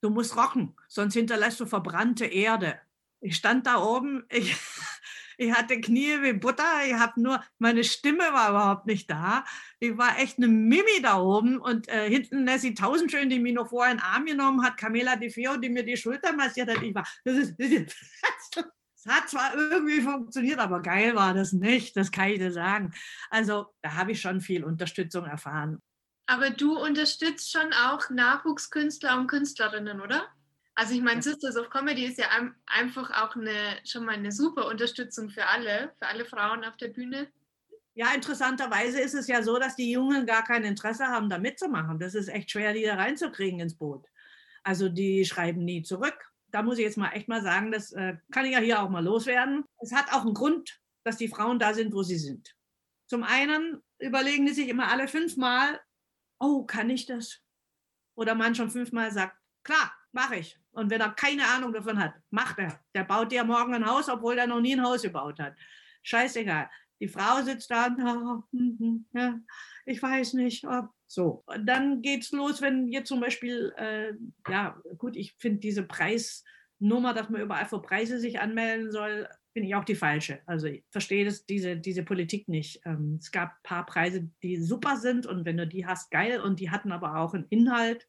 [0.00, 2.80] du musst rocken, sonst hinterlässt du verbrannte Erde.
[3.20, 4.54] Ich stand da oben, ich,
[5.38, 9.44] ich hatte Knie wie Butter, ich habe nur, meine Stimme war überhaupt nicht da.
[9.80, 13.68] Ich war echt eine Mimi da oben und äh, hinten Nessie Tausendschön, die mich noch
[13.68, 16.82] vorher in den Arm genommen hat, Camilla Di Fio, die mir die Schulter massiert hat.
[16.82, 17.96] Ich war, das ist, das ist,
[18.96, 22.92] es hat zwar irgendwie funktioniert, aber geil war das nicht, das kann ich dir sagen.
[23.30, 25.82] Also da habe ich schon viel Unterstützung erfahren.
[26.26, 30.26] Aber du unterstützt schon auch Nachwuchskünstler und Künstlerinnen, oder?
[30.76, 32.26] Also ich meine, Sisters of Comedy ist ja
[32.66, 36.88] einfach auch eine, schon mal eine super Unterstützung für alle, für alle Frauen auf der
[36.88, 37.28] Bühne.
[37.94, 42.00] Ja, interessanterweise ist es ja so, dass die Jungen gar kein Interesse haben, da mitzumachen.
[42.00, 44.04] Das ist echt schwer, die da reinzukriegen ins Boot.
[44.64, 46.32] Also die schreiben nie zurück.
[46.48, 48.88] Da muss ich jetzt mal echt mal sagen, das äh, kann ich ja hier auch
[48.88, 49.64] mal loswerden.
[49.80, 52.56] Es hat auch einen Grund, dass die Frauen da sind, wo sie sind.
[53.06, 55.80] Zum einen überlegen die sich immer alle fünfmal,
[56.40, 57.40] oh, kann ich das?
[58.16, 60.58] Oder man schon fünfmal sagt, klar, mache ich.
[60.74, 62.80] Und wenn er keine Ahnung davon hat, macht er.
[62.94, 65.54] Der baut dir morgen ein Haus, obwohl er noch nie ein Haus gebaut hat.
[66.02, 66.68] Scheißegal.
[67.00, 68.42] Die Frau sitzt da und, oh,
[69.12, 69.38] ja,
[69.84, 70.90] ich weiß nicht, ob.
[71.06, 74.14] So, und dann geht's los, wenn jetzt zum Beispiel, äh,
[74.48, 79.68] ja, gut, ich finde diese Preisnummer, dass man überall für Preise sich anmelden soll, finde
[79.68, 80.40] ich auch die falsche.
[80.46, 82.80] Also ich verstehe diese, diese Politik nicht.
[82.84, 86.40] Ähm, es gab ein paar Preise, die super sind und wenn du die hast, geil.
[86.40, 88.06] Und die hatten aber auch einen Inhalt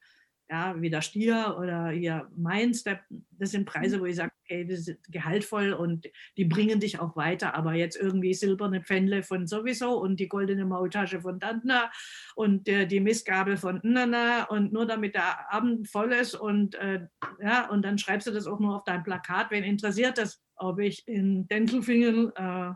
[0.49, 4.01] ja, wie der Stier oder hier Mainz, das sind Preise, mhm.
[4.01, 7.95] wo ich sage, okay, das ist gehaltvoll und die bringen dich auch weiter, aber jetzt
[7.95, 11.91] irgendwie silberne Pfändle von sowieso und die goldene Maultasche von Dantner
[12.35, 17.07] und äh, die Missgabel von Nana und nur damit der Abend voll ist und äh,
[17.41, 20.79] ja, und dann schreibst du das auch nur auf dein Plakat, wen interessiert das, ob
[20.79, 22.71] ich in Dentelfingen äh,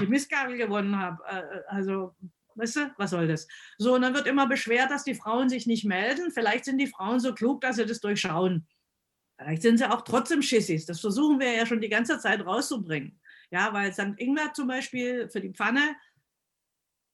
[0.00, 1.22] die Missgabel gewonnen habe.
[1.26, 2.14] Äh, also
[2.56, 3.46] Weißt du, was soll das?
[3.78, 6.30] So, und dann wird immer beschwert, dass die Frauen sich nicht melden.
[6.30, 8.66] Vielleicht sind die Frauen so klug, dass sie das durchschauen.
[9.38, 10.86] Vielleicht sind sie auch trotzdem Schissis.
[10.86, 13.20] Das versuchen wir ja schon die ganze Zeit rauszubringen.
[13.50, 14.14] Ja, weil St.
[14.16, 15.94] Ingwer zum Beispiel für die Pfanne,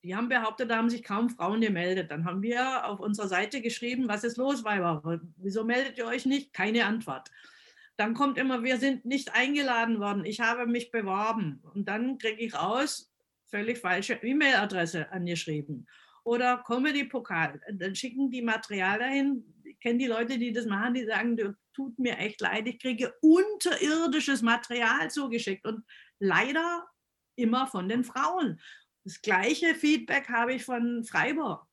[0.04, 2.10] die haben behauptet, da haben sich kaum Frauen gemeldet.
[2.10, 5.20] Dann haben wir auf unserer Seite geschrieben, was ist los, Weiber?
[5.36, 6.52] Wieso meldet ihr euch nicht?
[6.52, 7.30] Keine Antwort.
[7.96, 10.24] Dann kommt immer, wir sind nicht eingeladen worden.
[10.24, 11.62] Ich habe mich beworben.
[11.74, 13.11] Und dann kriege ich raus,
[13.52, 15.86] völlig falsche E-Mail-Adresse angeschrieben.
[16.24, 17.60] Oder Comedy-Pokal.
[17.72, 19.44] Dann schicken die Material dahin,
[19.80, 23.12] kenne die Leute, die das machen, die sagen, du tut mir echt leid, ich kriege
[23.20, 25.84] unterirdisches Material zugeschickt und
[26.18, 26.86] leider
[27.36, 28.60] immer von den Frauen.
[29.04, 31.66] Das gleiche Feedback habe ich von Freiburg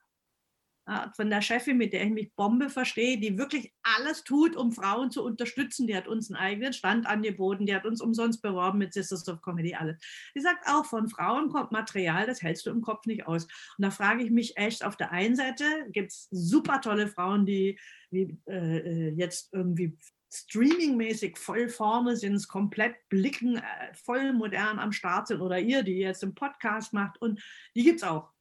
[1.16, 5.12] von der Chefin, mit der ich mich Bombe verstehe, die wirklich alles tut, um Frauen
[5.12, 5.88] zu unterstützen.
[5.88, 9.42] Die hat uns einen eigenen Stand angeboten, die hat uns umsonst beworben mit Sisters of
[9.42, 9.98] Comedy, alles.
[10.36, 13.44] Die sagt auch, von Frauen kommt Material, das hältst du im Kopf nicht aus.
[13.46, 17.46] Und da frage ich mich echt, auf der einen Seite gibt es super tolle Frauen,
[17.46, 17.80] die
[18.12, 19.98] wie, äh, jetzt irgendwie
[20.32, 25.98] streamingmäßig voll vorne sind, komplett blicken, äh, voll modern am Start sind oder ihr, die
[25.98, 27.42] jetzt einen Podcast macht und
[27.76, 28.32] die gibt es auch.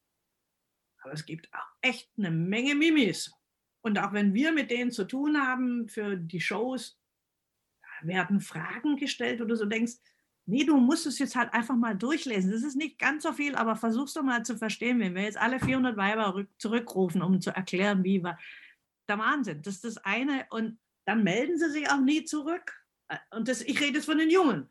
[1.09, 3.33] Aber es gibt auch echt eine Menge Mimis.
[3.81, 7.01] Und auch wenn wir mit denen zu tun haben für die Shows,
[8.03, 9.95] werden Fragen gestellt oder so denkst,
[10.45, 12.51] nee, du musst es jetzt halt einfach mal durchlesen.
[12.51, 15.39] Das ist nicht ganz so viel, aber versuch's doch mal zu verstehen, wenn wir jetzt
[15.39, 18.39] alle 400 Weiber zurückrufen, um zu erklären, wie war
[19.09, 19.63] der Wahnsinn.
[19.63, 20.47] Das ist das eine.
[20.51, 22.85] Und dann melden sie sich auch nie zurück.
[23.31, 24.69] Und das, ich rede jetzt von den Jungen.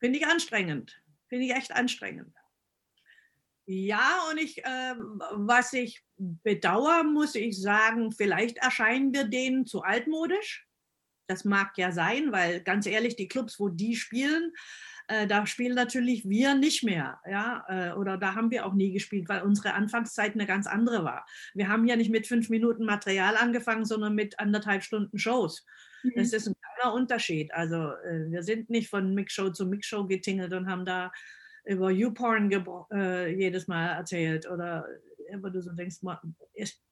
[0.00, 1.00] Finde ich anstrengend.
[1.28, 2.34] Finde ich echt anstrengend.
[3.72, 4.94] Ja, und ich, äh,
[5.30, 10.66] was ich bedauere, muss ich sagen, vielleicht erscheinen wir denen zu altmodisch.
[11.28, 14.52] Das mag ja sein, weil ganz ehrlich, die Clubs, wo die spielen,
[15.06, 17.20] äh, da spielen natürlich wir nicht mehr.
[17.30, 17.64] Ja?
[17.68, 21.24] Äh, oder da haben wir auch nie gespielt, weil unsere Anfangszeit eine ganz andere war.
[21.54, 25.64] Wir haben ja nicht mit fünf Minuten Material angefangen, sondern mit anderthalb Stunden Shows.
[26.02, 26.14] Mhm.
[26.16, 27.54] Das ist ein kleiner Unterschied.
[27.54, 31.12] Also äh, wir sind nicht von Mixshow zu Mixshow getingelt und haben da
[31.70, 32.50] über YouPorn
[32.90, 34.88] äh, jedes Mal erzählt oder
[35.38, 35.98] wo du so denkst,
[36.54, 36.82] es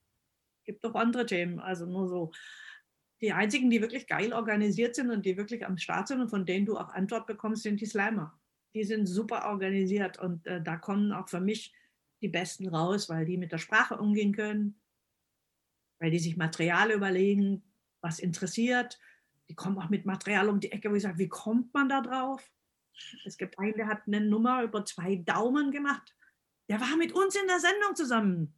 [0.65, 2.31] gibt doch andere Themen, also nur so.
[3.21, 6.47] Die einzigen, die wirklich geil organisiert sind und die wirklich am Start sind und von
[6.47, 8.39] denen du auch Antwort bekommst, sind die Slammer.
[8.75, 11.75] Die sind super organisiert und äh, da kommen auch für mich
[12.23, 14.81] die Besten raus, weil die mit der Sprache umgehen können,
[15.99, 17.65] weil die sich Material überlegen,
[18.01, 19.01] was interessiert.
[19.49, 22.01] Die kommen auch mit Material um die Ecke, wo ich sage, wie kommt man da
[22.01, 22.49] drauf?
[23.25, 26.15] Es gibt einen, der hat eine Nummer über zwei Daumen gemacht.
[26.69, 28.55] Der war mit uns in der Sendung zusammen.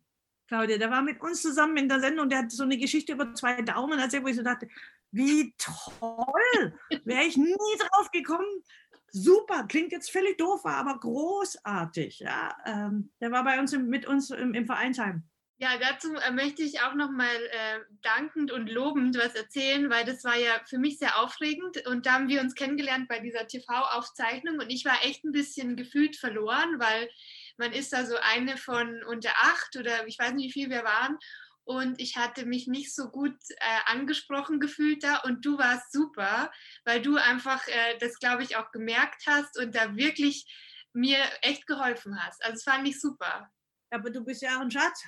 [0.48, 2.28] Claudia, der war mit uns zusammen in der Sendung.
[2.28, 4.68] Der hat so eine Geschichte über zwei Daumen erzählt, wo ich so dachte,
[5.12, 6.74] wie toll!
[7.04, 8.64] Wäre ich nie drauf gekommen.
[9.12, 12.20] Super, klingt jetzt völlig doof, aber großartig.
[12.20, 15.24] Ja, ähm, der war bei uns im, mit uns im, im Vereinsheim.
[15.62, 20.24] Ja, dazu äh, möchte ich auch nochmal äh, dankend und lobend was erzählen, weil das
[20.24, 24.58] war ja für mich sehr aufregend und da haben wir uns kennengelernt bei dieser TV-Aufzeichnung
[24.58, 27.10] und ich war echt ein bisschen gefühlt verloren, weil
[27.58, 30.82] man ist da so eine von unter acht oder ich weiß nicht, wie viel wir
[30.82, 31.18] waren
[31.64, 36.50] und ich hatte mich nicht so gut äh, angesprochen gefühlt da und du warst super,
[36.86, 40.46] weil du einfach äh, das, glaube ich, auch gemerkt hast und da wirklich
[40.94, 42.42] mir echt geholfen hast.
[42.42, 43.50] Also das fand ich super.
[43.90, 45.04] Aber du bist ja auch ein Schatz.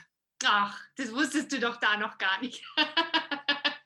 [0.46, 2.64] Ach, das wusstest du doch da noch gar nicht.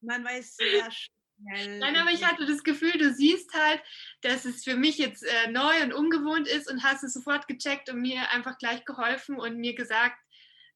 [0.00, 1.78] Man weiß sehr schnell.
[1.78, 3.80] Nein, aber ich hatte das Gefühl, du siehst halt,
[4.22, 7.88] dass es für mich jetzt äh, neu und ungewohnt ist und hast es sofort gecheckt
[7.90, 10.18] und mir einfach gleich geholfen und mir gesagt,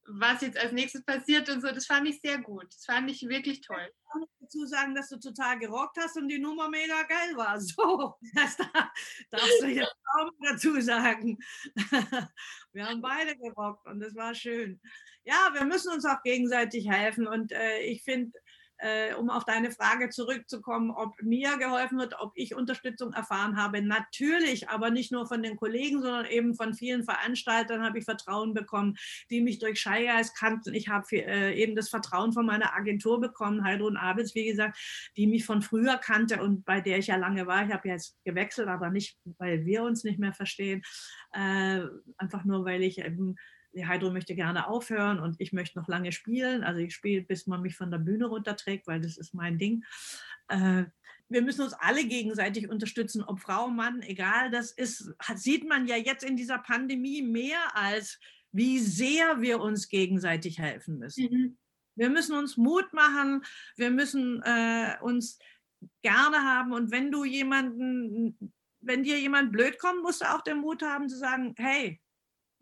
[0.06, 1.68] was jetzt als nächstes passiert und so.
[1.68, 2.66] Das fand ich sehr gut.
[2.72, 3.92] Das fand ich wirklich toll.
[4.52, 7.58] Dazu sagen, dass du total gerockt hast und die Nummer mega geil war.
[7.60, 8.56] So, das
[9.30, 11.38] darfst du jetzt auch dazu sagen.
[12.72, 14.80] Wir haben beide gerockt und das war schön.
[15.24, 18.36] Ja, wir müssen uns auch gegenseitig helfen und äh, ich finde,
[18.82, 23.80] äh, um auf deine Frage zurückzukommen, ob mir geholfen wird, ob ich Unterstützung erfahren habe.
[23.80, 28.54] Natürlich, aber nicht nur von den Kollegen, sondern eben von vielen Veranstaltern habe ich Vertrauen
[28.54, 28.96] bekommen,
[29.30, 30.74] die mich durch Scheigeist kannten.
[30.74, 34.76] Ich habe äh, eben das Vertrauen von meiner Agentur bekommen, Heidrun Abels, wie gesagt,
[35.16, 37.64] die mich von früher kannte und bei der ich ja lange war.
[37.64, 40.82] Ich habe jetzt gewechselt, aber nicht, weil wir uns nicht mehr verstehen,
[41.32, 41.82] äh,
[42.16, 43.36] einfach nur, weil ich eben
[43.74, 46.62] die Hydro möchte gerne aufhören und ich möchte noch lange spielen.
[46.62, 49.84] Also ich spiele, bis man mich von der Bühne runterträgt, weil das ist mein Ding.
[50.48, 50.84] Äh,
[51.28, 55.96] wir müssen uns alle gegenseitig unterstützen, ob Frau, Mann, egal, das ist, sieht man ja
[55.96, 58.18] jetzt in dieser Pandemie mehr als
[58.52, 61.24] wie sehr wir uns gegenseitig helfen müssen.
[61.30, 61.58] Mhm.
[61.94, 63.42] Wir müssen uns Mut machen,
[63.76, 65.38] wir müssen äh, uns
[66.02, 70.58] gerne haben und wenn du jemanden, wenn dir jemand blöd kommt, musst du auch den
[70.58, 72.00] Mut haben zu sagen, hey,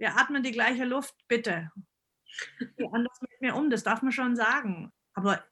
[0.01, 1.71] wir atmen die gleiche Luft, bitte.
[2.59, 4.91] Geh anders mit mir um, das darf man schon sagen.
[5.15, 5.45] Aber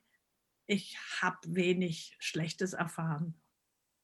[0.66, 3.40] ich habe wenig Schlechtes erfahren.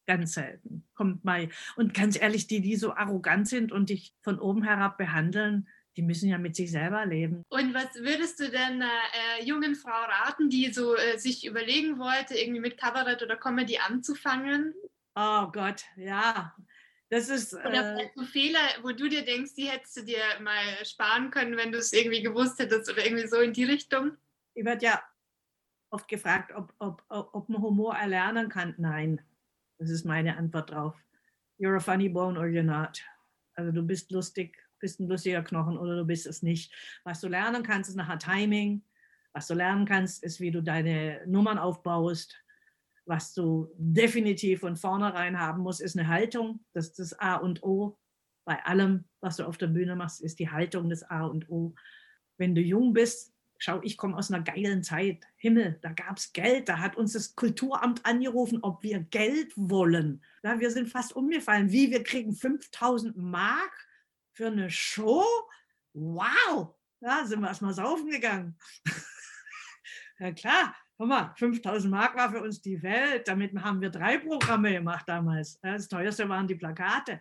[0.07, 0.87] Ganz selten.
[0.95, 1.49] Kommt mal.
[1.77, 5.67] Und ganz ehrlich, die, die so arrogant sind und dich von oben herab behandeln,
[5.97, 7.43] die müssen ja mit sich selber leben.
[7.49, 8.91] Und was würdest du denn einer
[9.39, 13.79] äh, jungen Frau raten, die so äh, sich überlegen wollte, irgendwie mit Kabarett oder Comedy
[13.79, 14.75] anzufangen?
[15.15, 16.55] Oh Gott, ja.
[17.15, 17.55] Das ist.
[17.55, 21.71] Oder äh, Fehler, wo du dir denkst, die hättest du dir mal sparen können, wenn
[21.71, 24.17] du es irgendwie gewusst hättest oder irgendwie so in die Richtung?
[24.55, 25.03] Ich werde ja
[25.91, 28.75] oft gefragt, ob, ob, ob man Humor erlernen kann.
[28.79, 29.21] Nein,
[29.79, 30.97] das ist meine Antwort drauf.
[31.61, 33.01] You're a funny bone or you're not.
[33.55, 36.73] Also du bist lustig, bist ein lustiger Knochen oder du bist es nicht.
[37.05, 38.83] Was du lernen kannst, ist nachher Timing.
[39.33, 42.44] Was du lernen kannst, ist, wie du deine Nummern aufbaust.
[43.07, 46.65] Was du definitiv von vornherein haben musst, ist eine Haltung.
[46.73, 47.99] Das ist das A und O.
[48.45, 51.75] Bei allem, was du auf der Bühne machst, ist die Haltung das A und O.
[52.39, 55.25] Wenn du jung bist, schau, ich komme aus einer geilen Zeit.
[55.37, 56.69] Himmel, da gab es Geld.
[56.69, 60.23] Da hat uns das Kulturamt angerufen, ob wir Geld wollen.
[60.43, 61.71] Ja, wir sind fast umgefallen.
[61.71, 63.89] Wie, wir kriegen 5000 Mark
[64.33, 65.25] für eine Show?
[65.93, 66.75] Wow!
[67.01, 68.57] Da sind wir erstmal saufen gegangen.
[70.19, 73.29] ja klar, guck mal, 5000 Mark war für uns die Welt.
[73.29, 75.59] Damit haben wir drei Programme gemacht damals.
[75.61, 77.21] Das teuerste waren die Plakate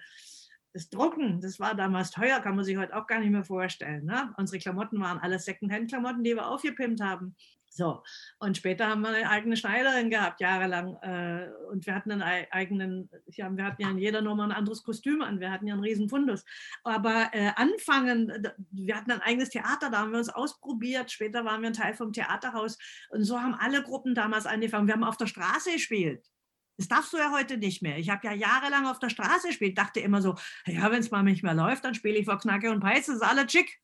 [0.73, 4.05] das Drucken, das war damals teuer, kann man sich heute auch gar nicht mehr vorstellen.
[4.05, 4.33] Ne?
[4.37, 7.35] Unsere Klamotten waren alles Secondhand-Klamotten, die wir aufgepimpt haben.
[7.75, 8.03] So,
[8.37, 10.95] und später haben wir eine eigene Schneiderin gehabt, jahrelang.
[11.01, 12.21] Äh, und wir hatten einen
[12.51, 15.73] eigenen, ja, wir hatten ja in jeder Nummer ein anderes Kostüm an, wir hatten ja
[15.73, 16.45] einen riesen Fundus.
[16.83, 18.31] Aber äh, anfangen,
[18.69, 21.11] wir hatten ein eigenes Theater, da haben wir uns ausprobiert.
[21.11, 22.77] Später waren wir ein Teil vom Theaterhaus.
[23.09, 24.85] Und so haben alle Gruppen damals angefangen.
[24.85, 26.29] Wir haben auf der Straße gespielt.
[26.77, 27.97] Das darfst du ja heute nicht mehr.
[27.97, 30.35] Ich habe ja jahrelang auf der Straße gespielt, dachte immer so,
[30.67, 33.15] ja, wenn es mal nicht mehr läuft, dann spiele ich vor Knacke und Peitz, das
[33.15, 33.79] ist alles schick.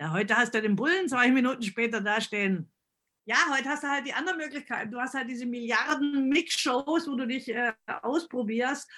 [0.00, 2.72] Ja, heute hast du den Bullen zwei Minuten später dastehen.
[3.26, 4.90] Ja, heute hast du halt die andere Möglichkeit.
[4.90, 8.90] Du hast halt diese Milliarden Mix-Shows, wo du dich äh, ausprobierst.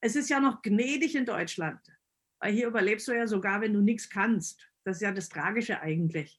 [0.00, 1.80] Es ist ja noch gnädig in Deutschland.
[2.40, 4.68] Weil hier überlebst du ja sogar, wenn du nichts kannst.
[4.82, 6.36] Das ist ja das Tragische eigentlich.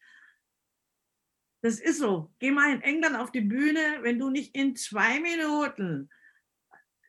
[1.63, 2.33] Das ist so.
[2.39, 6.09] Geh mal in England auf die Bühne, wenn du nicht in zwei Minuten,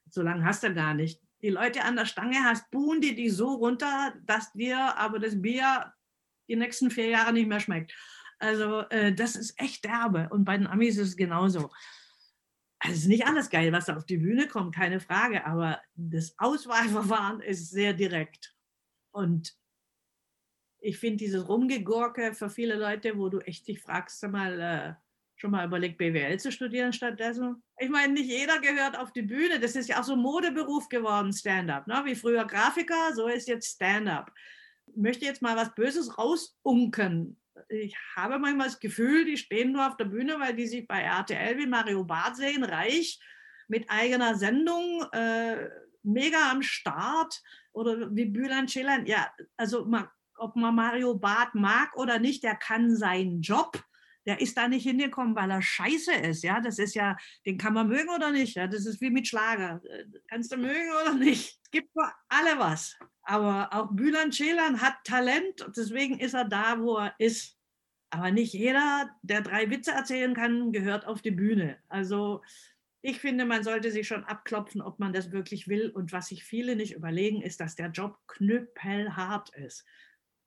[0.09, 3.31] so lange hast du gar nicht, die Leute an der Stange hast, buhen die die
[3.31, 5.93] so runter, dass dir aber das Bier
[6.49, 7.95] die nächsten vier Jahre nicht mehr schmeckt.
[8.39, 10.29] Also äh, das ist echt derbe.
[10.31, 11.71] Und bei den Amis ist es genauso.
[12.79, 15.81] Also es ist nicht alles geil, was da auf die Bühne kommt, keine Frage, aber
[15.95, 18.55] das Auswahlverfahren ist sehr direkt.
[19.13, 19.57] Und
[20.81, 24.95] ich finde dieses Rumgegurke für viele Leute, wo du echt dich fragst, mal, äh,
[25.37, 27.63] schon mal überlegt, BWL zu studieren stattdessen.
[27.79, 29.59] Ich meine, nicht jeder gehört auf die Bühne.
[29.59, 31.87] Das ist ja auch so ein Modeberuf geworden, Stand-up.
[31.87, 32.03] Ne?
[32.05, 34.31] Wie früher Grafiker, so ist jetzt Stand-up.
[34.95, 37.41] Möchte jetzt mal was Böses rausunken.
[37.69, 41.01] Ich habe manchmal das Gefühl, die stehen nur auf der Bühne, weil die sich bei
[41.01, 43.19] RTL wie Mario Barth sehen, reich,
[43.69, 45.69] mit eigener Sendung, äh,
[46.03, 49.07] mega am Start oder wie Bülent Ceylan.
[49.07, 50.09] Ja, also man
[50.39, 53.83] ob man Mario Barth mag oder nicht, der kann seinen Job.
[54.27, 56.43] Der ist da nicht hingekommen, weil er scheiße ist.
[56.43, 58.57] Ja, das ist ja, den kann man mögen oder nicht.
[58.57, 59.81] Ja, das ist wie mit Schlager.
[59.85, 61.61] Äh, kannst du mögen oder nicht?
[61.71, 62.99] Gibt für alle was.
[63.29, 67.59] Aber auch Bülent Ceylan hat Talent, deswegen ist er da, wo er ist.
[68.11, 71.77] Aber nicht jeder, der drei Witze erzählen kann, gehört auf die Bühne.
[71.89, 72.43] Also
[73.03, 75.91] ich finde, man sollte sich schon abklopfen, ob man das wirklich will.
[75.91, 79.85] Und was sich viele nicht überlegen, ist, dass der Job knüppelhart ist.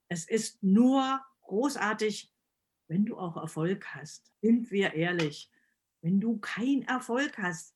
[0.07, 2.33] Es ist nur großartig,
[2.87, 4.31] wenn du auch Erfolg hast.
[4.41, 5.51] Sind wir ehrlich.
[6.01, 7.75] Wenn du keinen Erfolg hast,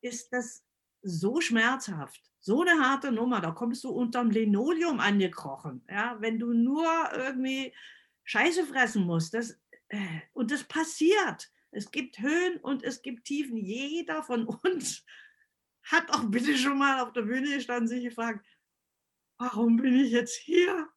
[0.00, 0.64] ist das
[1.02, 3.40] so schmerzhaft, so eine harte Nummer.
[3.40, 5.84] Da kommst du unterm Linoleum angekrochen.
[5.88, 7.74] Ja, wenn du nur irgendwie
[8.24, 9.34] Scheiße fressen musst.
[9.34, 11.50] Das, äh, und das passiert.
[11.70, 13.56] Es gibt Höhen und es gibt Tiefen.
[13.56, 15.04] Jeder von uns
[15.84, 18.44] hat auch bitte schon mal auf der Bühne gestanden, sich gefragt,
[19.38, 20.88] warum bin ich jetzt hier?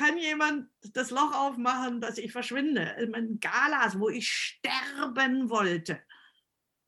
[0.00, 2.96] kann jemand das Loch aufmachen, dass ich verschwinde?
[2.98, 6.00] In Galas, wo ich sterben wollte,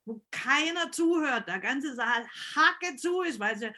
[0.04, 3.72] wo keiner zuhört, der ganze Saal hacke zu ist, weil sie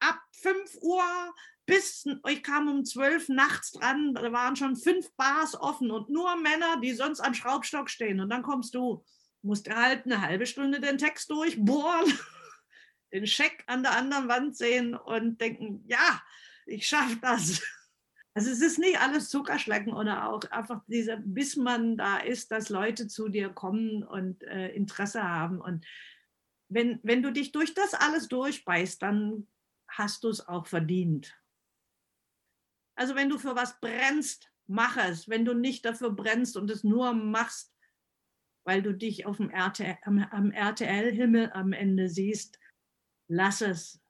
[0.00, 1.34] ab 5 Uhr
[1.66, 6.36] bis, ich kam um 12 nachts dran, da waren schon fünf Bars offen und nur
[6.36, 8.20] Männer, die sonst am Schraubstock stehen.
[8.20, 9.04] Und dann kommst du,
[9.42, 12.12] musst halt eine halbe Stunde den Text durchbohren,
[13.12, 16.22] den Scheck an der anderen Wand sehen und denken, ja,
[16.66, 17.62] ich schaffe das.
[18.36, 22.68] Also es ist nicht alles Zuckerschlecken oder auch einfach dieser, bis man da ist, dass
[22.68, 25.60] Leute zu dir kommen und äh, Interesse haben.
[25.60, 25.86] Und
[26.68, 29.46] wenn, wenn du dich durch das alles durchbeißt, dann
[29.88, 31.32] hast du es auch verdient.
[32.96, 35.28] Also wenn du für was brennst, mach es.
[35.28, 37.72] Wenn du nicht dafür brennst und es nur machst,
[38.66, 42.58] weil du dich auf dem RTL, am, am RTL-Himmel am Ende siehst,
[43.28, 44.00] lass es.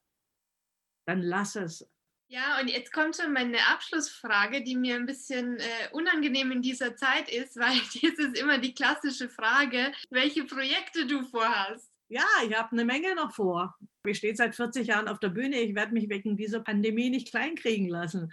[1.07, 1.91] Dann lass es.
[2.29, 6.97] Ja, und jetzt kommt schon meine Abschlussfrage, die mir ein bisschen äh, unangenehm in dieser
[6.97, 11.91] Zeit ist, weil das ist immer die klassische Frage, welche Projekte du vorhast.
[12.09, 13.77] Ja, ich habe eine Menge noch vor.
[14.07, 15.61] Ich stehe seit 40 Jahren auf der Bühne.
[15.61, 18.33] Ich werde mich wegen dieser Pandemie nicht kleinkriegen lassen.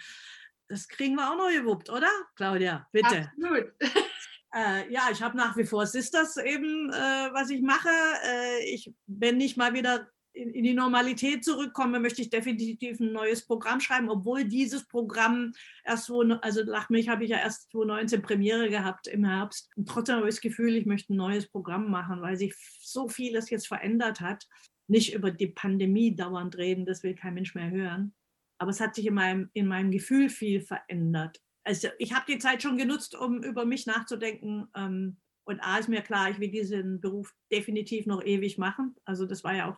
[0.68, 2.10] Das kriegen wir auch noch gewuppt, oder?
[2.36, 3.32] Claudia, bitte.
[3.32, 3.74] Absolut.
[4.54, 7.90] Äh, ja, ich habe nach wie vor Sisters eben, äh, was ich mache.
[8.26, 13.46] Äh, ich, wenn ich mal wieder in, die Normalität zurückkomme, möchte ich definitiv ein neues
[13.46, 15.54] Programm schreiben, obwohl dieses Programm
[15.84, 19.70] erst so, also nach mich habe ich ja erst 2019 Premiere gehabt im Herbst.
[19.76, 23.08] Und trotzdem habe ich das Gefühl, ich möchte ein neues Programm machen, weil sich so
[23.08, 24.48] vieles jetzt verändert hat.
[24.88, 28.14] Nicht über die Pandemie dauernd reden, das will kein Mensch mehr hören.
[28.58, 32.40] Aber es hat sich in meinem, in meinem Gefühl viel verändert also ich habe die
[32.40, 34.68] Zeit schon genutzt, um über mich nachzudenken.
[34.76, 38.96] Ähm, und A ist mir klar, ich will diesen Beruf definitiv noch ewig machen.
[39.06, 39.78] Also das war ja auch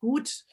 [0.00, 0.44] gut,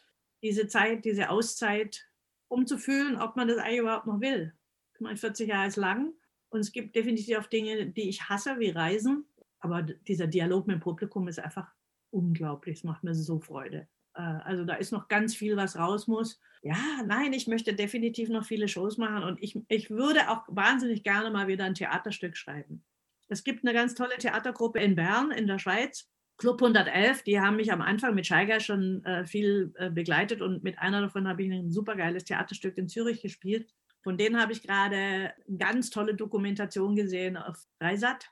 [0.44, 2.08] diese Zeit, diese Auszeit
[2.48, 4.54] umzufühlen, ob man das eigentlich überhaupt noch will.
[4.94, 6.14] Ich meine, 40 Jahre ist lang
[6.50, 9.26] und es gibt definitiv auch Dinge, die ich hasse, wie Reisen.
[9.60, 11.72] Aber dieser Dialog mit dem Publikum ist einfach
[12.12, 12.78] unglaublich.
[12.78, 13.88] Es macht mir so Freude.
[14.14, 16.40] Äh, also da ist noch ganz viel, was raus muss.
[16.64, 21.04] Ja, nein, ich möchte definitiv noch viele Shows machen und ich, ich würde auch wahnsinnig
[21.04, 22.84] gerne mal wieder ein Theaterstück schreiben.
[23.30, 27.56] Es gibt eine ganz tolle Theatergruppe in Bern in der Schweiz, Club 111, die haben
[27.56, 31.44] mich am Anfang mit Scheiger schon äh, viel äh, begleitet und mit einer davon habe
[31.44, 33.74] ich ein supergeiles Theaterstück in Zürich gespielt.
[34.04, 38.30] Von denen habe ich gerade eine ganz tolle Dokumentation gesehen auf Dreisat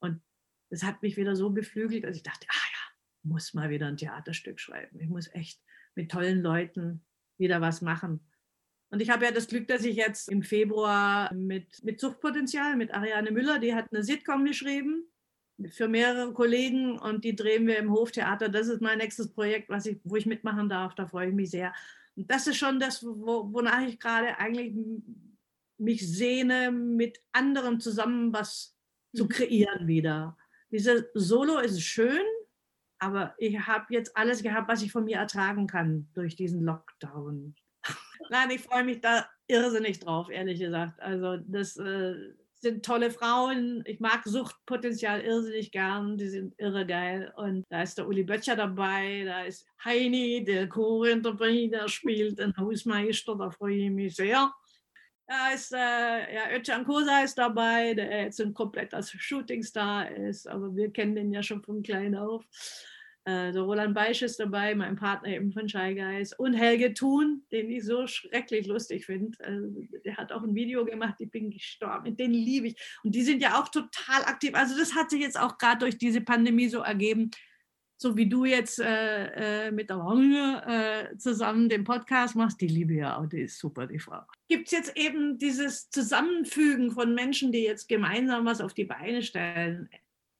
[0.00, 0.22] und
[0.70, 3.98] das hat mich wieder so beflügelt, dass ich dachte, ah ja, muss mal wieder ein
[3.98, 4.98] Theaterstück schreiben.
[5.00, 5.60] Ich muss echt
[5.94, 7.04] mit tollen Leuten
[7.36, 8.26] wieder was machen.
[8.88, 12.92] Und ich habe ja das Glück, dass ich jetzt im Februar mit, mit Suchtpotenzial, mit
[12.92, 15.11] Ariane Müller, die hat eine Sitcom geschrieben
[15.70, 18.48] für mehrere Kollegen und die drehen wir im Hoftheater.
[18.48, 20.94] Das ist mein nächstes Projekt, was ich, wo ich mitmachen darf.
[20.94, 21.72] Da freue ich mich sehr.
[22.16, 24.74] Und das ist schon das, wo, wonach ich gerade eigentlich
[25.78, 28.76] mich sehne, mit anderen zusammen was
[29.14, 29.28] zu mhm.
[29.28, 30.36] kreieren wieder.
[30.70, 32.22] Diese Solo ist schön,
[32.98, 37.54] aber ich habe jetzt alles gehabt, was ich von mir ertragen kann durch diesen Lockdown.
[38.30, 41.00] Nein, ich freue mich da irrsinnig drauf, ehrlich gesagt.
[41.00, 42.14] Also das äh,
[42.62, 43.82] sind tolle Frauen.
[43.86, 46.16] Ich mag Suchtpotenzial irrsinnig gern.
[46.16, 47.32] Die sind irre geil.
[47.36, 49.24] Und da ist der Uli Böttcher dabei.
[49.26, 53.36] Da ist Heini, der Chorinterpret, der spielt den Hausmeister.
[53.36, 54.52] Da freue ich mich sehr.
[55.26, 60.46] Da ist äh, ja, Özcan Kosa ist dabei, der jetzt ein kompletter Shootingstar ist.
[60.46, 62.44] Aber wir kennen den ja schon von klein auf.
[63.24, 66.32] Der Roland Beisch ist dabei, mein Partner eben von Shy Guys.
[66.32, 69.38] Und Helge Thun, den ich so schrecklich lustig finde.
[69.44, 69.68] Also,
[70.04, 72.16] der hat auch ein Video gemacht, ich bin gestorben.
[72.16, 72.76] Den liebe ich.
[73.04, 74.54] Und die sind ja auch total aktiv.
[74.54, 77.30] Also das hat sich jetzt auch gerade durch diese Pandemie so ergeben.
[77.96, 82.66] So wie du jetzt äh, äh, mit der Wange äh, zusammen den Podcast machst, die
[82.66, 84.22] liebe ja auch, die ist super, die Frau.
[84.48, 89.22] Gibt es jetzt eben dieses Zusammenfügen von Menschen, die jetzt gemeinsam was auf die Beine
[89.22, 89.88] stellen?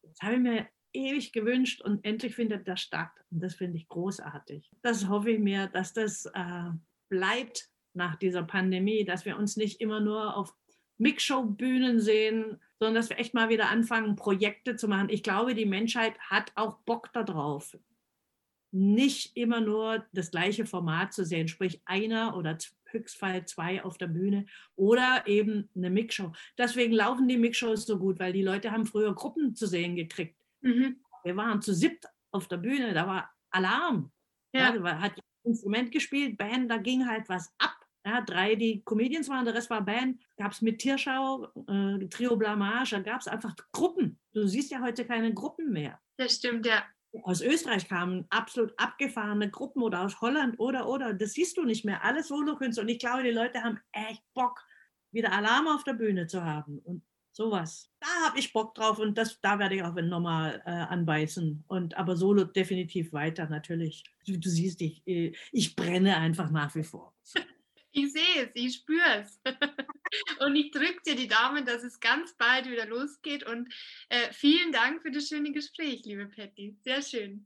[0.02, 3.10] Das habe ich mir ewig gewünscht und endlich findet das statt.
[3.30, 4.70] Und das finde ich großartig.
[4.82, 6.70] Das hoffe ich mir, dass das äh,
[7.08, 10.54] bleibt nach dieser Pandemie, dass wir uns nicht immer nur auf
[10.98, 15.08] Mixshow-Bühnen sehen, sondern dass wir echt mal wieder anfangen, Projekte zu machen.
[15.10, 17.76] Ich glaube, die Menschheit hat auch Bock darauf,
[18.70, 24.06] nicht immer nur das gleiche Format zu sehen, sprich einer oder Höchstfall zwei auf der
[24.06, 26.32] Bühne oder eben eine Mixshow.
[26.56, 30.36] Deswegen laufen die Mixshows so gut, weil die Leute haben früher Gruppen zu sehen gekriegt.
[30.62, 31.00] Mhm.
[31.24, 34.10] Wir waren zu siebt auf der Bühne, da war Alarm.
[34.52, 34.74] Ja.
[34.74, 37.76] ja hat Instrument gespielt, Band, da ging halt was ab.
[38.04, 40.20] Ja, drei, die Comedians waren, der Rest war Band.
[40.36, 44.18] Gab es mit Tierschau, äh, Trio Blamage, da gab es einfach Gruppen.
[44.32, 46.00] Du siehst ja heute keine Gruppen mehr.
[46.16, 46.84] Das stimmt, ja.
[47.24, 51.12] Aus Österreich kamen absolut abgefahrene Gruppen oder aus Holland oder, oder.
[51.12, 52.02] Das siehst du nicht mehr.
[52.02, 52.82] Alles Solokünstler.
[52.82, 54.64] Und ich glaube, die Leute haben echt Bock,
[55.12, 56.78] wieder Alarm auf der Bühne zu haben.
[56.78, 57.04] Und
[57.34, 57.90] Sowas.
[57.98, 61.64] Da habe ich Bock drauf und das, da werde ich auch nochmal äh, anbeißen.
[61.66, 64.04] Und aber solo definitiv weiter, natürlich.
[64.26, 67.14] Du, du siehst, ich, äh, ich brenne einfach nach wie vor.
[67.94, 69.38] Ich sehe es, ich spüre es.
[70.40, 73.44] und ich drücke dir die Daumen, dass es ganz bald wieder losgeht.
[73.44, 73.70] Und
[74.08, 76.74] äh, vielen Dank für das schöne Gespräch, liebe Patty.
[76.82, 77.44] Sehr schön.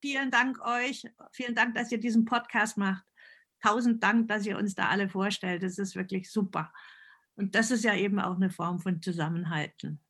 [0.00, 1.02] Vielen Dank euch.
[1.32, 3.02] Vielen Dank, dass ihr diesen Podcast macht.
[3.60, 5.64] Tausend Dank, dass ihr uns da alle vorstellt.
[5.64, 6.72] Das ist wirklich super.
[7.38, 10.00] Und das ist ja eben auch eine Form von Zusammenhalten.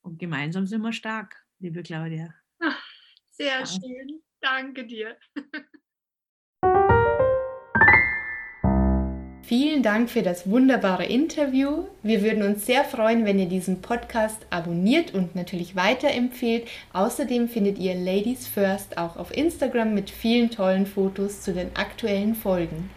[0.00, 2.32] Und gemeinsam sind wir stark, liebe Claudia.
[2.60, 2.80] Ach,
[3.32, 3.66] sehr ja.
[3.66, 4.22] schön.
[4.40, 5.16] Danke dir.
[9.42, 11.88] Vielen Dank für das wunderbare Interview.
[12.04, 16.68] Wir würden uns sehr freuen, wenn ihr diesen Podcast abonniert und natürlich weiterempfehlt.
[16.92, 22.36] Außerdem findet ihr Ladies First auch auf Instagram mit vielen tollen Fotos zu den aktuellen
[22.36, 22.88] Folgen.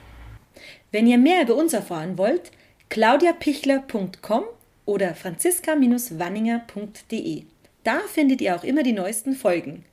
[0.91, 2.51] Wenn ihr mehr über uns erfahren wollt,
[2.91, 4.43] claudiapichler.com
[4.83, 7.43] oder franziska-wanninger.de.
[7.85, 9.85] Da findet ihr auch immer die neuesten Folgen.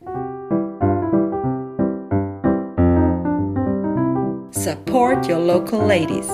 [4.50, 6.26] Support your local ladies.